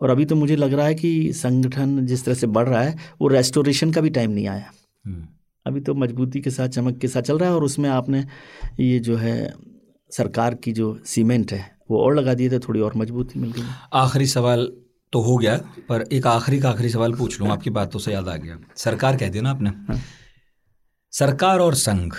[0.00, 2.96] और अभी तो मुझे लग रहा है कि संगठन जिस तरह से बढ़ रहा है
[3.20, 4.70] वो रेस्टोरेशन का भी टाइम नहीं आया।
[5.04, 5.26] हम्म।
[5.66, 8.24] अभी तो मजबूती के साथ चमक के साथ चल रहा है और उसमें आपने
[8.80, 9.54] ये जो है
[10.10, 13.62] सरकार की जो सीमेंट है वो और लगा दिए थे थोड़ी और मजबूती मिल गई।
[13.92, 14.72] आखिरी सवाल
[15.12, 15.56] तो हो गया
[15.88, 19.16] पर एक आखिरी का आखिरी सवाल पूछ लूँ आपकी बातों से याद आ गया। सरकार
[19.16, 19.70] कह दिया ना आपने?
[19.70, 20.00] हाँ।
[21.12, 22.12] सरकार और संघ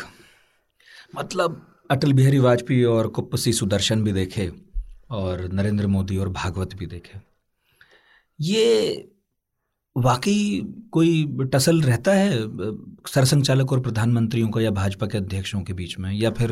[1.16, 4.52] मतलब अटल बिहारी वाजपेयी और कुप्पसी सुदर्शन भी देखे
[5.10, 7.20] और नरेंद्र मोदी और भागवत भी देखे।
[8.40, 9.10] ये
[9.96, 10.62] वाकई
[10.92, 12.38] कोई टसल रहता है
[13.08, 16.52] सरसंघचालक और प्रधानमंत्रियों का या भाजपा के अध्यक्षों के बीच में या फिर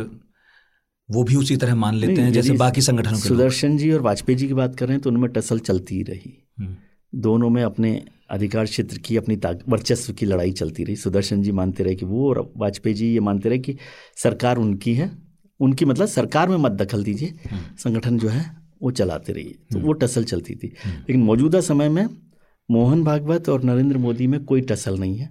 [1.12, 4.38] वो भी उसी तरह मान लेते हैं जैसे बाकी संगठनों के सुदर्शन जी और वाजपेयी
[4.38, 6.76] जी की बात कर रहे हैं तो उनमें टसल चलती ही रही। हम्म।
[7.16, 9.36] दोनों में अपने अधिकार क्षेत्र की अपनी
[9.70, 13.20] वर्चस्व की लड़ाई चलती रही। सुदर्शन जी मानते रहे कि वो और वाजपेयी जी ये
[13.20, 13.78] मानते रहे कि
[14.18, 15.12] सरकार उनकी है।
[15.60, 19.80] उनकी मतलब सरकार में मत दखल दीजिए। हम्म। संगठन जो है वो चलाते रहिए। तो
[19.80, 22.08] वो हम्म। टसल चलती थी। लेकिन मौजूदा समय में
[22.72, 25.30] मोहन भागवत और नरेंद्र मोदी में कोई टसल नहीं है।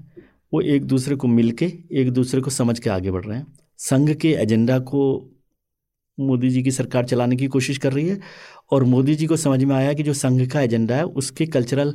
[0.54, 3.46] वो एक दूसरे को मिल के एक दूसरे को समझ के आगे बढ़ रहे हैं।
[3.78, 5.30] संघ के एजेंडा को
[6.18, 8.18] मोदी जी की सरकार चलाने की कोशिश कर रही है।
[8.72, 11.94] और मोदी जी को समझ में आया कि जो संघ का एजेंडा है उसके कल्चरल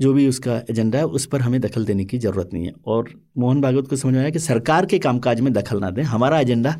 [0.00, 3.10] जो भी उसका एजेंडा है उस पर हमें दखल देने की ज़रूरत नहीं है। और
[3.38, 6.40] मोहन भागवत को समझ में आया कि सरकार के कामकाज में दखल ना दें हमारा
[6.40, 6.74] एजेंडा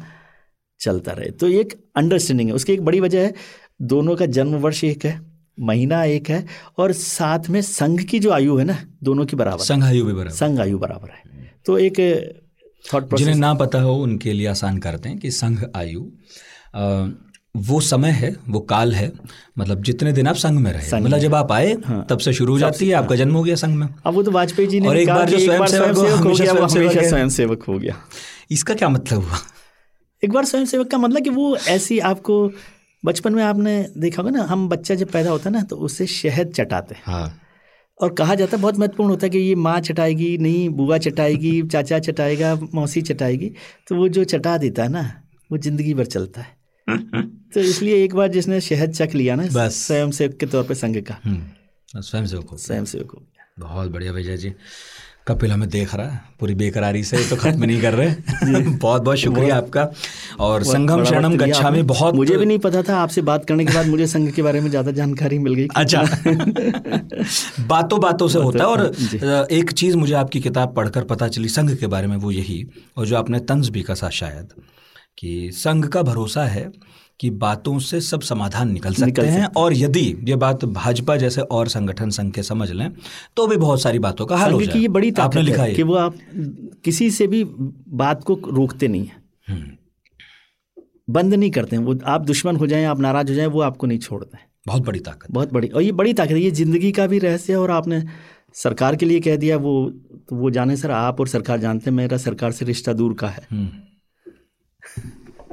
[0.81, 3.35] चलता रहे। तो एक अंडरस्टैंडिंग है। उसकी एक बड़ी वजह है
[3.83, 5.21] दोनों का जन्म वर्ष एक है
[5.59, 6.45] महीना एक है
[6.79, 10.13] और साथ में संघ की जो आयु है ना दोनों की बराबर। संघ आयु भी
[10.13, 12.01] बराबर। संघ आयु बराबर है। तो एक
[12.85, 16.07] थॉट जिन्हें ना पता हो उनके लिए आसान करते हैं कि संघ आयु
[16.75, 19.11] वो समय है वो काल है
[19.59, 22.53] मतलब जितने दिन आप संघ में रहे मतलब जब आप आए हाँ, तब से शुरू
[22.53, 24.89] हो जाती है आपका जन्म हो गया संघ में। अब वो तो वाजपेयी जी ने
[24.89, 27.95] और एक बार जो स्वयं सेवक हमेशा स्वयं सेवक हो। गया।
[28.51, 29.39] इसका क्या मतलब हुआ?
[30.23, 32.51] एक बार स्वयं सेवक का मतलब कि वो ऐसी आपको
[33.03, 36.07] बचपन में आपने देखा होगा ना हम बच्चा जब पैदा होता है ना तो उससे
[36.07, 37.41] शहद चटाते हैं। हाँ।
[38.01, 41.63] और कहा जाता है बहुत महत्वपूर्ण होता है कि ये माँ चटाएगी नहीं बुआ चटाएगी
[41.73, 43.51] चाचा चटाएगा मौसी चटाएगी
[43.89, 45.03] तो वो जो चटा देता है ना
[45.53, 46.57] वो ज़िंदगी भर चलता है।
[47.55, 50.75] तो इसलिए एक बार जिसने शहद चख लिया ना बस। स्वयं सेवक के तौर पे
[50.75, 51.19] संघ का।
[52.01, 53.17] स्वयं सेवक स्वयं सेवक
[53.59, 54.53] बहुत बढ़िया विजय जी।
[55.29, 58.11] कपिल हमें देख रहा है पूरी बेकरारी से तो खत्म नहीं कर रहे।
[58.63, 59.87] बहुत बहुत शुक्रिया आपका।
[60.41, 63.75] और संगम शरणम गच्छा में बहुत मुझे भी नहीं पता था आपसे बात करने के
[63.75, 66.03] बाद मुझे संघ के बारे में ज़्यादा जानकारी मिल गई। अच्छा।
[67.67, 71.75] बातों बातों से होता है। और एक चीज़ मुझे आपकी किताब पढ़कर पता चली संघ
[71.77, 72.65] के बारे में वो यही
[72.97, 74.49] और जो आपने तंज भी कसा शायद।
[75.19, 76.73] कि संघ का भरोसा है
[77.21, 81.41] कि बातों से सब समाधान निकल सकते निकल हैं और यदि ये बात भाजपा जैसे
[81.41, 82.93] और संगठन संघ के समझ लें
[83.37, 85.63] तो भी बहुत सारी बातों का हल हो जाए की ये बड़ी आपने ताकत लिखा
[85.63, 86.19] है है कि वो आप
[86.85, 87.45] किसी से भी
[87.89, 89.71] बात को रोकते नहीं है। हम्म।
[91.13, 93.87] बंद नहीं करते हैं। वो आप दुश्मन हो जाएँ आप नाराज़ हो जाएँ वो आपको
[93.87, 96.93] नहीं छोड़ते हैं। बहुत बड़ी ताकत। बहुत बड़ी और ये बड़ी ताकत है। ये ज़िंदगी
[96.93, 98.05] का भी रहस्य है और आपने
[98.55, 99.91] सरकार के लिए कह दिया वो
[100.29, 103.29] तो वो जाने सर आप और सरकार जानते हैं मेरा सरकार से रिश्ता दूर का
[103.29, 103.69] है। हम्म।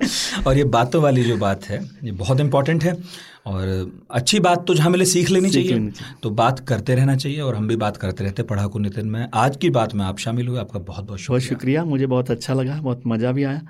[0.47, 2.97] और ये बातों वाली जो बात है ये बहुत इंपॉर्टेंट है
[3.47, 5.91] और अच्छी बात तो जहाँ मिले सीख लेनी सीख चाहिए।
[6.23, 9.57] तो बात करते रहना चाहिए और हम भी बात करते रहते पढ़ाकू नितिन में। आज
[9.57, 13.01] की बात में आप शामिल हुए आपका बहुत बहुत शुक्रिया मुझे बहुत अच्छा लगा बहुत
[13.07, 13.61] मज़ा भी आया।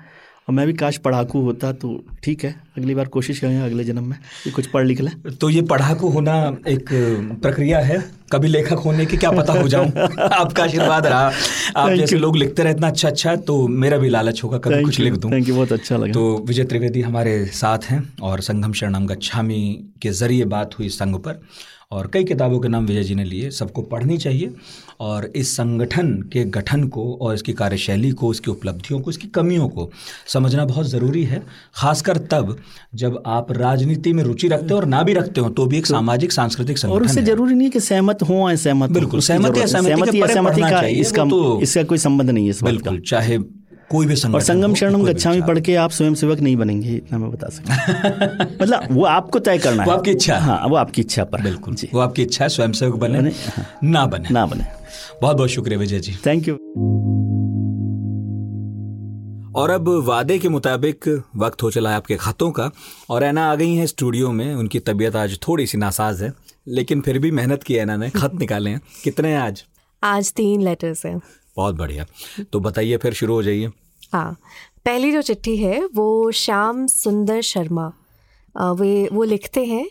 [0.48, 1.88] और मैं भी काश पढ़ाकू होता तो
[2.24, 5.50] ठीक है अगली बार कोशिश करेंगे अगले जन्म में कि कुछ पढ़ लिख लें। तो
[5.50, 6.34] ये पढ़ाकू होना
[6.68, 6.88] एक
[7.42, 7.98] प्रक्रिया है?
[8.32, 9.86] कभी लेखक होने की क्या पता हो जाऊँ?
[10.18, 11.30] आपका आशीर्वाद रहा।
[11.76, 14.98] आप जैसे लोग लिखते रहे इतना अच्छा अच्छा तो मेरा भी लालच होगा कभी कुछ
[15.00, 18.72] लिख दूँ। थैंक यू बहुत अच्छा लगा। तो विजय त्रिवेदी हमारे साथ हैं और संगम
[18.72, 19.62] शरणम गच्छामी
[20.02, 21.40] के ज़रिए बात हुई संघ पर
[21.92, 24.52] और कई किताबों के नाम विजय जी ने लिए। सबको पढ़नी चाहिए।
[25.00, 29.68] और इस संगठन के गठन को और इसकी कार्यशैली को इसकी उपलब्धियों को इसकी कमियों
[29.68, 29.90] को
[30.26, 31.42] समझना बहुत ज़रूरी है
[31.74, 32.56] खासकर तब
[32.94, 35.86] जब आप राजनीति में रुचि रखते हो और ना भी रखते हो तो भी एक
[35.86, 39.90] सामाजिक सांस्कृतिक संगठन और उससे ज़रूरी नहीं कि सहमत हो असहमत हो, बिल्कुल, सहमति असहमति
[39.90, 43.38] के सहमति परे असहमति का इसका तो- इसका कोई संबंध नहीं है बिल्कुल चाहे
[43.90, 47.18] कोई भी और संगम शरणम भी गच्छामी पढ़ के आप स्वयं सेवक नहीं बनेंगे इतना
[47.18, 51.00] मैं बता सकता मतलब वो आपको तय करना वो है। आपकी इच्छा हाँ। वो आपकी
[51.00, 54.46] इच्छा पर बिल्कुल जी। वो आपकी इच्छा है स्वयंसेवक बने बने, हाँ, ना बने। ना
[54.46, 54.64] बने।
[55.22, 56.54] बहुत बहुत शुक्रिया विजय जी। थैंक यू
[59.56, 62.70] और अब वादे के मुताबिक वक्त हो चला है आपके खतों का
[63.10, 66.32] और ऐना आ गई हैं स्टूडियो में उनकी तबीयत आज थोड़ी सी नासाज है
[66.68, 69.64] लेकिन फिर भी मेहनत की ऐना ने खत निकाले हैं। कितने हैं आज?
[70.02, 71.20] आज तीन लेटर्स हैं।
[71.56, 72.06] बहुत बढ़िया।
[72.52, 73.70] तो बताइए फिर शुरू हो जाइए।
[74.12, 74.32] हाँ
[74.84, 77.92] पहली जो चिट्ठी है वो श्याम सुंदर शर्मा
[78.56, 79.86] वे वो लिखते हैं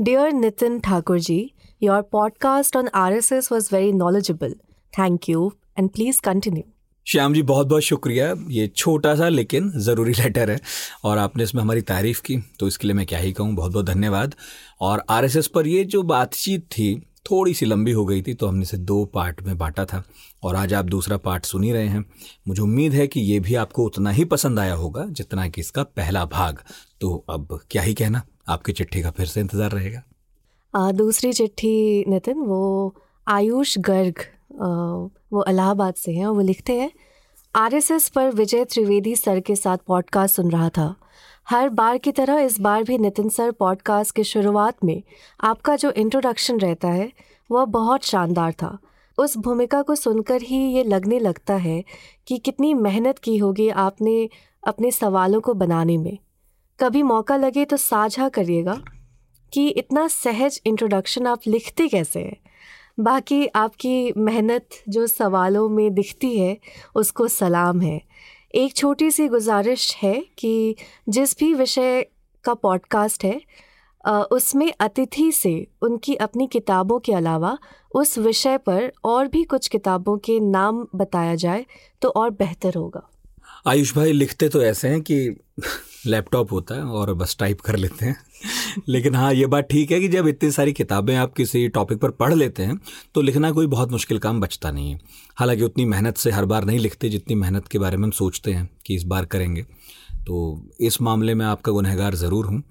[0.00, 1.52] dear Nitin Thakur ji
[1.82, 4.54] on R S S was very knowledgeable
[4.94, 6.62] thank you and please continue
[7.06, 10.60] Shyam ji, बहुत बहुत शुक्रिया। ये छोटा सा लेकिन ज़रूरी लेटर है,
[11.04, 13.86] और आपने इसमें हमारी तारीफ़ की तो इसके लिए मैं क्या ही कहूँ, बहुत बहुत
[13.86, 14.34] धन्यवाद।
[14.80, 16.94] और आरएसएस पर ये जो बातचीत थी
[17.30, 20.02] थोड़ी सी लंबी हो गई थी तो हमने इसे दो पार्ट में बांटा था,
[20.42, 22.04] और आज आप दूसरा पार्ट सुन ही रहे हैं।
[22.48, 25.82] मुझे उम्मीद है कि ये भी आपको उतना ही पसंद आया होगा, जितना कि इसका
[25.82, 26.58] पहला भाग।
[27.00, 30.02] तो अब क्या ही कहना, आपकी चिट्ठी का फिर से इंतज़ार रहेगा।
[30.76, 32.94] दूसरी चिट्ठी नितिन, वो
[33.26, 34.20] आयुष गर्ग
[35.32, 36.90] वो इलाहाबाद से हैं और वो लिखते हैं,
[37.54, 40.94] आरएसएस पर विजय त्रिवेदी सर के साथ पॉडकास्ट सुन रहा था।
[41.48, 45.02] हर बार की तरह इस बार भी नितिन सर पॉडकास्ट की शुरुआत में
[45.40, 47.10] आपका जो इंट्रोडक्शन रहता है,
[47.50, 48.76] वह बहुत शानदार था।
[49.18, 51.82] उस भूमिका को सुनकर ही ये लगने लगता है
[52.26, 54.28] कि कितनी मेहनत की होगी आपने
[54.62, 56.18] अपने सवालों को बनाने में।
[56.78, 58.80] कभी मौका लगे तो साझा करिएगा।
[59.56, 62.36] कि इतना सहज इंट्रोडक्शन आप लिखते कैसे हैं?
[63.00, 66.58] बाकी आपकी मेहनत जो सवालों में दिखती है,
[66.94, 68.00] उसको सलाम है।
[68.54, 70.76] एक छोटी सी गुजारिश है कि
[71.08, 72.06] जिस भी विषय
[72.44, 73.40] का पॉडकास्ट है
[74.32, 77.58] उसमें अतिथि से उनकी अपनी किताबों के अलावा
[77.94, 81.66] उस विषय पर और भी कुछ किताबों के नाम बताया जाए
[82.02, 83.08] तो और बेहतर होगा।
[83.66, 85.16] आयुष भाई लिखते तो ऐसे हैं कि
[86.06, 88.16] लैपटॉप होता है और बस टाइप कर लेते हैं।
[88.88, 92.10] लेकिन हाँ ये बात ठीक है कि जब इतनी सारी किताबें आप किसी टॉपिक पर
[92.10, 92.78] पढ़ लेते हैं
[93.14, 95.00] तो लिखना कोई बहुत मुश्किल काम बचता नहीं है।
[95.36, 98.52] हालाँकि उतनी मेहनत से हर बार नहीं लिखते जितनी मेहनत के बारे में हम सोचते
[98.52, 99.62] हैं कि इस बार करेंगे।
[100.26, 100.36] तो
[100.80, 102.62] इस मामले में आपका गुनहगार ज़रूर हूँ।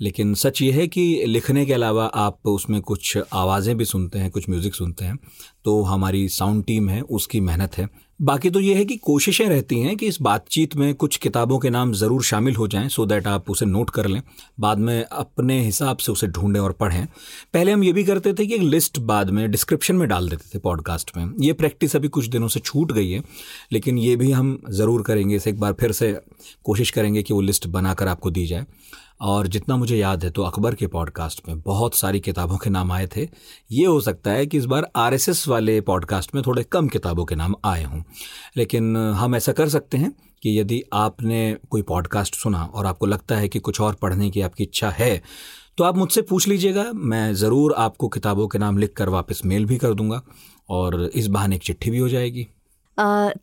[0.00, 4.30] लेकिन सच ये है कि लिखने के अलावा आप उसमें कुछ आवाज़ें भी सुनते हैं,
[4.30, 5.18] कुछ म्यूज़िक सुनते हैं
[5.64, 7.88] तो हमारी साउंड टीम है, उसकी मेहनत है।
[8.22, 11.70] बाकी तो ये है कि कोशिशें रहती हैं कि इस बातचीत में कुछ किताबों के
[11.70, 14.20] नाम ज़रूर शामिल हो जाएँ सो दैट आप उसे नोट कर लें।
[14.60, 17.06] बाद में अपने हिसाब से उसे ढूंढें और पढ़ें।
[17.54, 20.54] पहले हम ये भी करते थे कि एक लिस्ट बाद में डिस्क्रिप्शन में डाल देते
[20.54, 23.22] थे पॉडकास्ट में। ये प्रैक्टिस अभी कुछ दिनों से छूट गई है,
[23.72, 26.12] लेकिन ये भी हम ज़रूर करेंगे इसे एक बार फिर से।
[26.64, 28.66] कोशिश करेंगे कि वो लिस्ट बनाकर आपको दी जाए।
[29.22, 32.92] और जितना मुझे याद है तो अकबर के पॉडकास्ट में बहुत सारी किताबों के नाम
[32.92, 33.28] आए थे।
[33.70, 37.34] ये हो सकता है कि इस बार आरएसएस वाले पॉडकास्ट में थोड़े कम किताबों के
[37.34, 38.02] नाम आए हों।
[38.56, 40.12] लेकिन, हम ऐसा कर सकते हैं
[40.42, 44.40] कि यदि आपने कोई पॉडकास्ट सुना और आपको लगता है कि कुछ और पढ़ने की
[44.40, 45.22] आपकी इच्छा है
[45.78, 49.64] तो आप मुझसे पूछ लीजिएगा। मैं ज़रूर आपको किताबों के नाम लिख कर वापस मेल
[49.66, 50.20] भी कर दूँगा
[50.68, 52.46] और इस बहाने एक चिट्ठी भी हो जाएगी।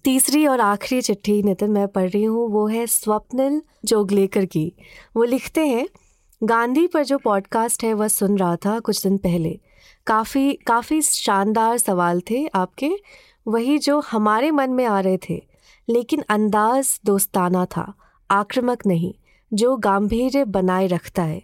[0.04, 4.74] तीसरी और आखिरी चिट्ठी नितिन, मैं पढ़ रही हूँ, वो है स्वप्निल जोगलेकर की।
[5.16, 5.88] वो लिखते हैं,
[6.43, 9.60] गांधी पर जो पॉडकास्ट है, वह सुन रहा था कुछ दिन पहले।
[10.08, 12.91] काफ़ी काफ़ी शानदार सवाल थे आपके,
[13.47, 15.43] वही जो हमारे मन में आ रहे थे।
[15.89, 17.93] लेकिन अंदाज दोस्ताना था,
[18.32, 19.14] आक्रामक नहीं,
[19.54, 21.43] जो गांधीर्य बनाए रखता है।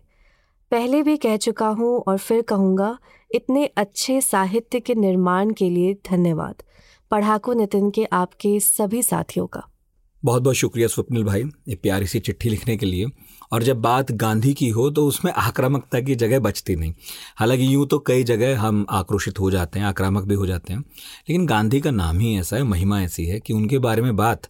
[0.72, 2.97] पहले भी कह चुका हूँ और फिर कहूँगा,
[3.32, 6.64] इतने अच्छे साहित्य के निर्माण के लिए धन्यवाद।
[7.16, 9.61] पढ़ाकू नितिन के आपके सभी साथियों का।
[10.26, 13.05] बहुत बहुत शुक्रिया स्वप्निल भाई, ये प्यारी सी चिट्ठी लिखने के लिए।
[13.51, 16.93] और जब बात गांधी की हो तो उसमें आक्रामकता की जगह बचती नहीं।
[17.36, 20.80] हालाँकि यूँ तो कई जगह हम आक्रोशित हो जाते हैं, आक्रामक भी हो जाते हैं।
[21.30, 24.41] लेकिन गांधी का नाम ही ऐसा है, महिमा ऐसी है कि उनके बारे में बात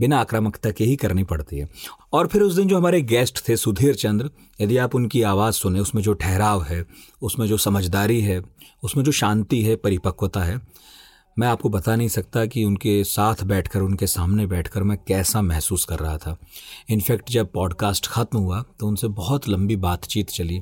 [0.00, 1.68] बिना आक्रामकता के ही करनी पड़ती है।
[2.12, 5.80] और फिर उस दिन जो हमारे गेस्ट थे, सुधीर चंद्र, यदि आप उनकी आवाज़ सुने,
[5.80, 6.86] उसमें जो ठहराव है,
[7.22, 8.42] उसमें जो समझदारी है,
[8.82, 10.76] उसमें जो शांति है, परिपक्वता है
[11.38, 15.84] मैं आपको बता नहीं सकता कि उनके साथ बैठकर, उनके सामने बैठकर मैं कैसा महसूस
[15.84, 16.36] कर रहा था।
[16.88, 20.60] इनफैक्ट जब पॉडकास्ट ख़त्म हुआ तो उनसे बहुत लंबी बातचीत चली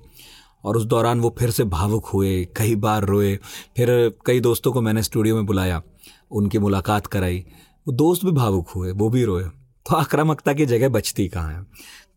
[0.65, 3.37] और उस दौरान वो फिर से भावुक हुए, कई बार रोए।
[3.77, 3.89] फिर
[4.27, 5.83] कई दोस्तों को मैंने स्टूडियो में बुलाया,
[6.31, 7.45] उनकी मुलाकात कराई।
[7.87, 11.65] वो दोस्त भी भावुक हुए, वो भी रोए। तो आक्रामकता की जगह बचती कहाँ है?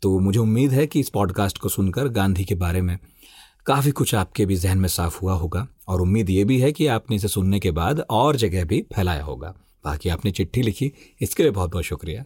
[0.01, 2.97] तो मुझे उम्मीद है कि इस पॉडकास्ट को सुनकर गांधी के बारे में
[3.65, 6.87] काफ़ी कुछ आपके भी जहन में साफ़ हुआ होगा। और उम्मीद ये भी है कि
[6.87, 11.43] आपने इसे सुनने के बाद और जगह भी फैलाया होगा। बाकी आपने चिट्ठी लिखी, इसके
[11.43, 12.23] लिए बहुत बहुत शुक्रिया।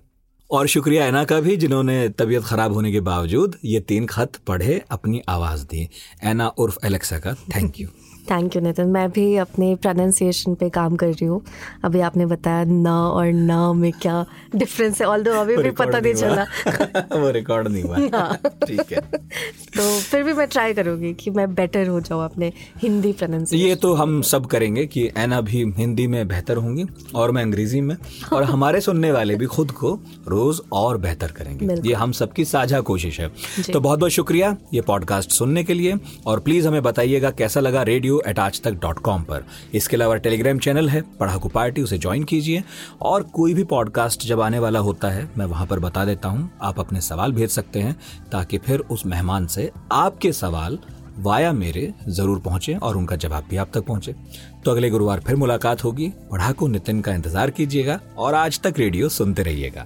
[0.52, 4.82] और शुक्रिया ऐना का भी, जिन्होंने तबीयत खराब होने के बावजूद ये तीन खत पढ़े,
[4.92, 5.90] अपनी आवाज़ दी।
[6.24, 7.88] ऐना उर्फ़ एलेक्सा का, thank you.
[8.32, 11.42] Thank you Nitin मैं भी अपने प्रोनाउंसिएशन पे काम कर रही हूँ।
[11.84, 16.14] अभी आपने बताया न और न में क्या डिफरेंस है ऑल अभी भी पता नहीं
[16.14, 16.44] चला।
[17.20, 19.02] वो रिकॉर्ड नहीं हुआ। हाँ। ठीक है।
[19.78, 23.76] तो फिर भी मैं ट्राई करूँगी कि मैं बेटर हो जाऊँ अपने हिंदी प्रोनाउंसिएशन ये
[23.76, 27.96] तो हम सब करेंगे कि एना भी हिंदी में बेहतर होंगी और मैं अंग्रेज़ी में।
[28.34, 32.82] और हमारे सुनने वाले भी खुद को रोज और बेहतर करेंगे। ये हम सबकी साझा
[32.82, 33.32] कोशिश है।
[33.74, 35.96] तो बहुत बहुत शुक्रिया ये पॉडकास्ट सुनने के लिए।
[36.26, 39.44] और प्लीज़ हमें बताइएगा कैसा लगा रेडियो रेडियो एट आज तक डॉट कॉम पर।
[39.74, 42.64] इसके अलावा टेलीग्राम चैनल है, पढ़ाकू पार्टी, उसे ज्वाइन कीजिए।
[43.02, 46.50] और कोई भी पॉडकास्ट जब आने वाला होता है, मैं वहाँ पर बता देता हूँ,
[46.62, 47.96] आप अपने सवाल भेज सकते हैं,
[48.32, 50.78] ताकि फिर उस मेहमान से आपके सवाल
[51.18, 54.16] वाया मेरे ज़रूर पहुँचे और उनका जवाब भी आप तक पहुँचे।
[54.66, 59.10] तो अगले गुरुवार फिर मुलाकात होगी। पढ़ाकू नितिन का इंतज़ार कीजिएगा और आज तक रेडियो
[59.10, 59.86] सुनते रहिएगा।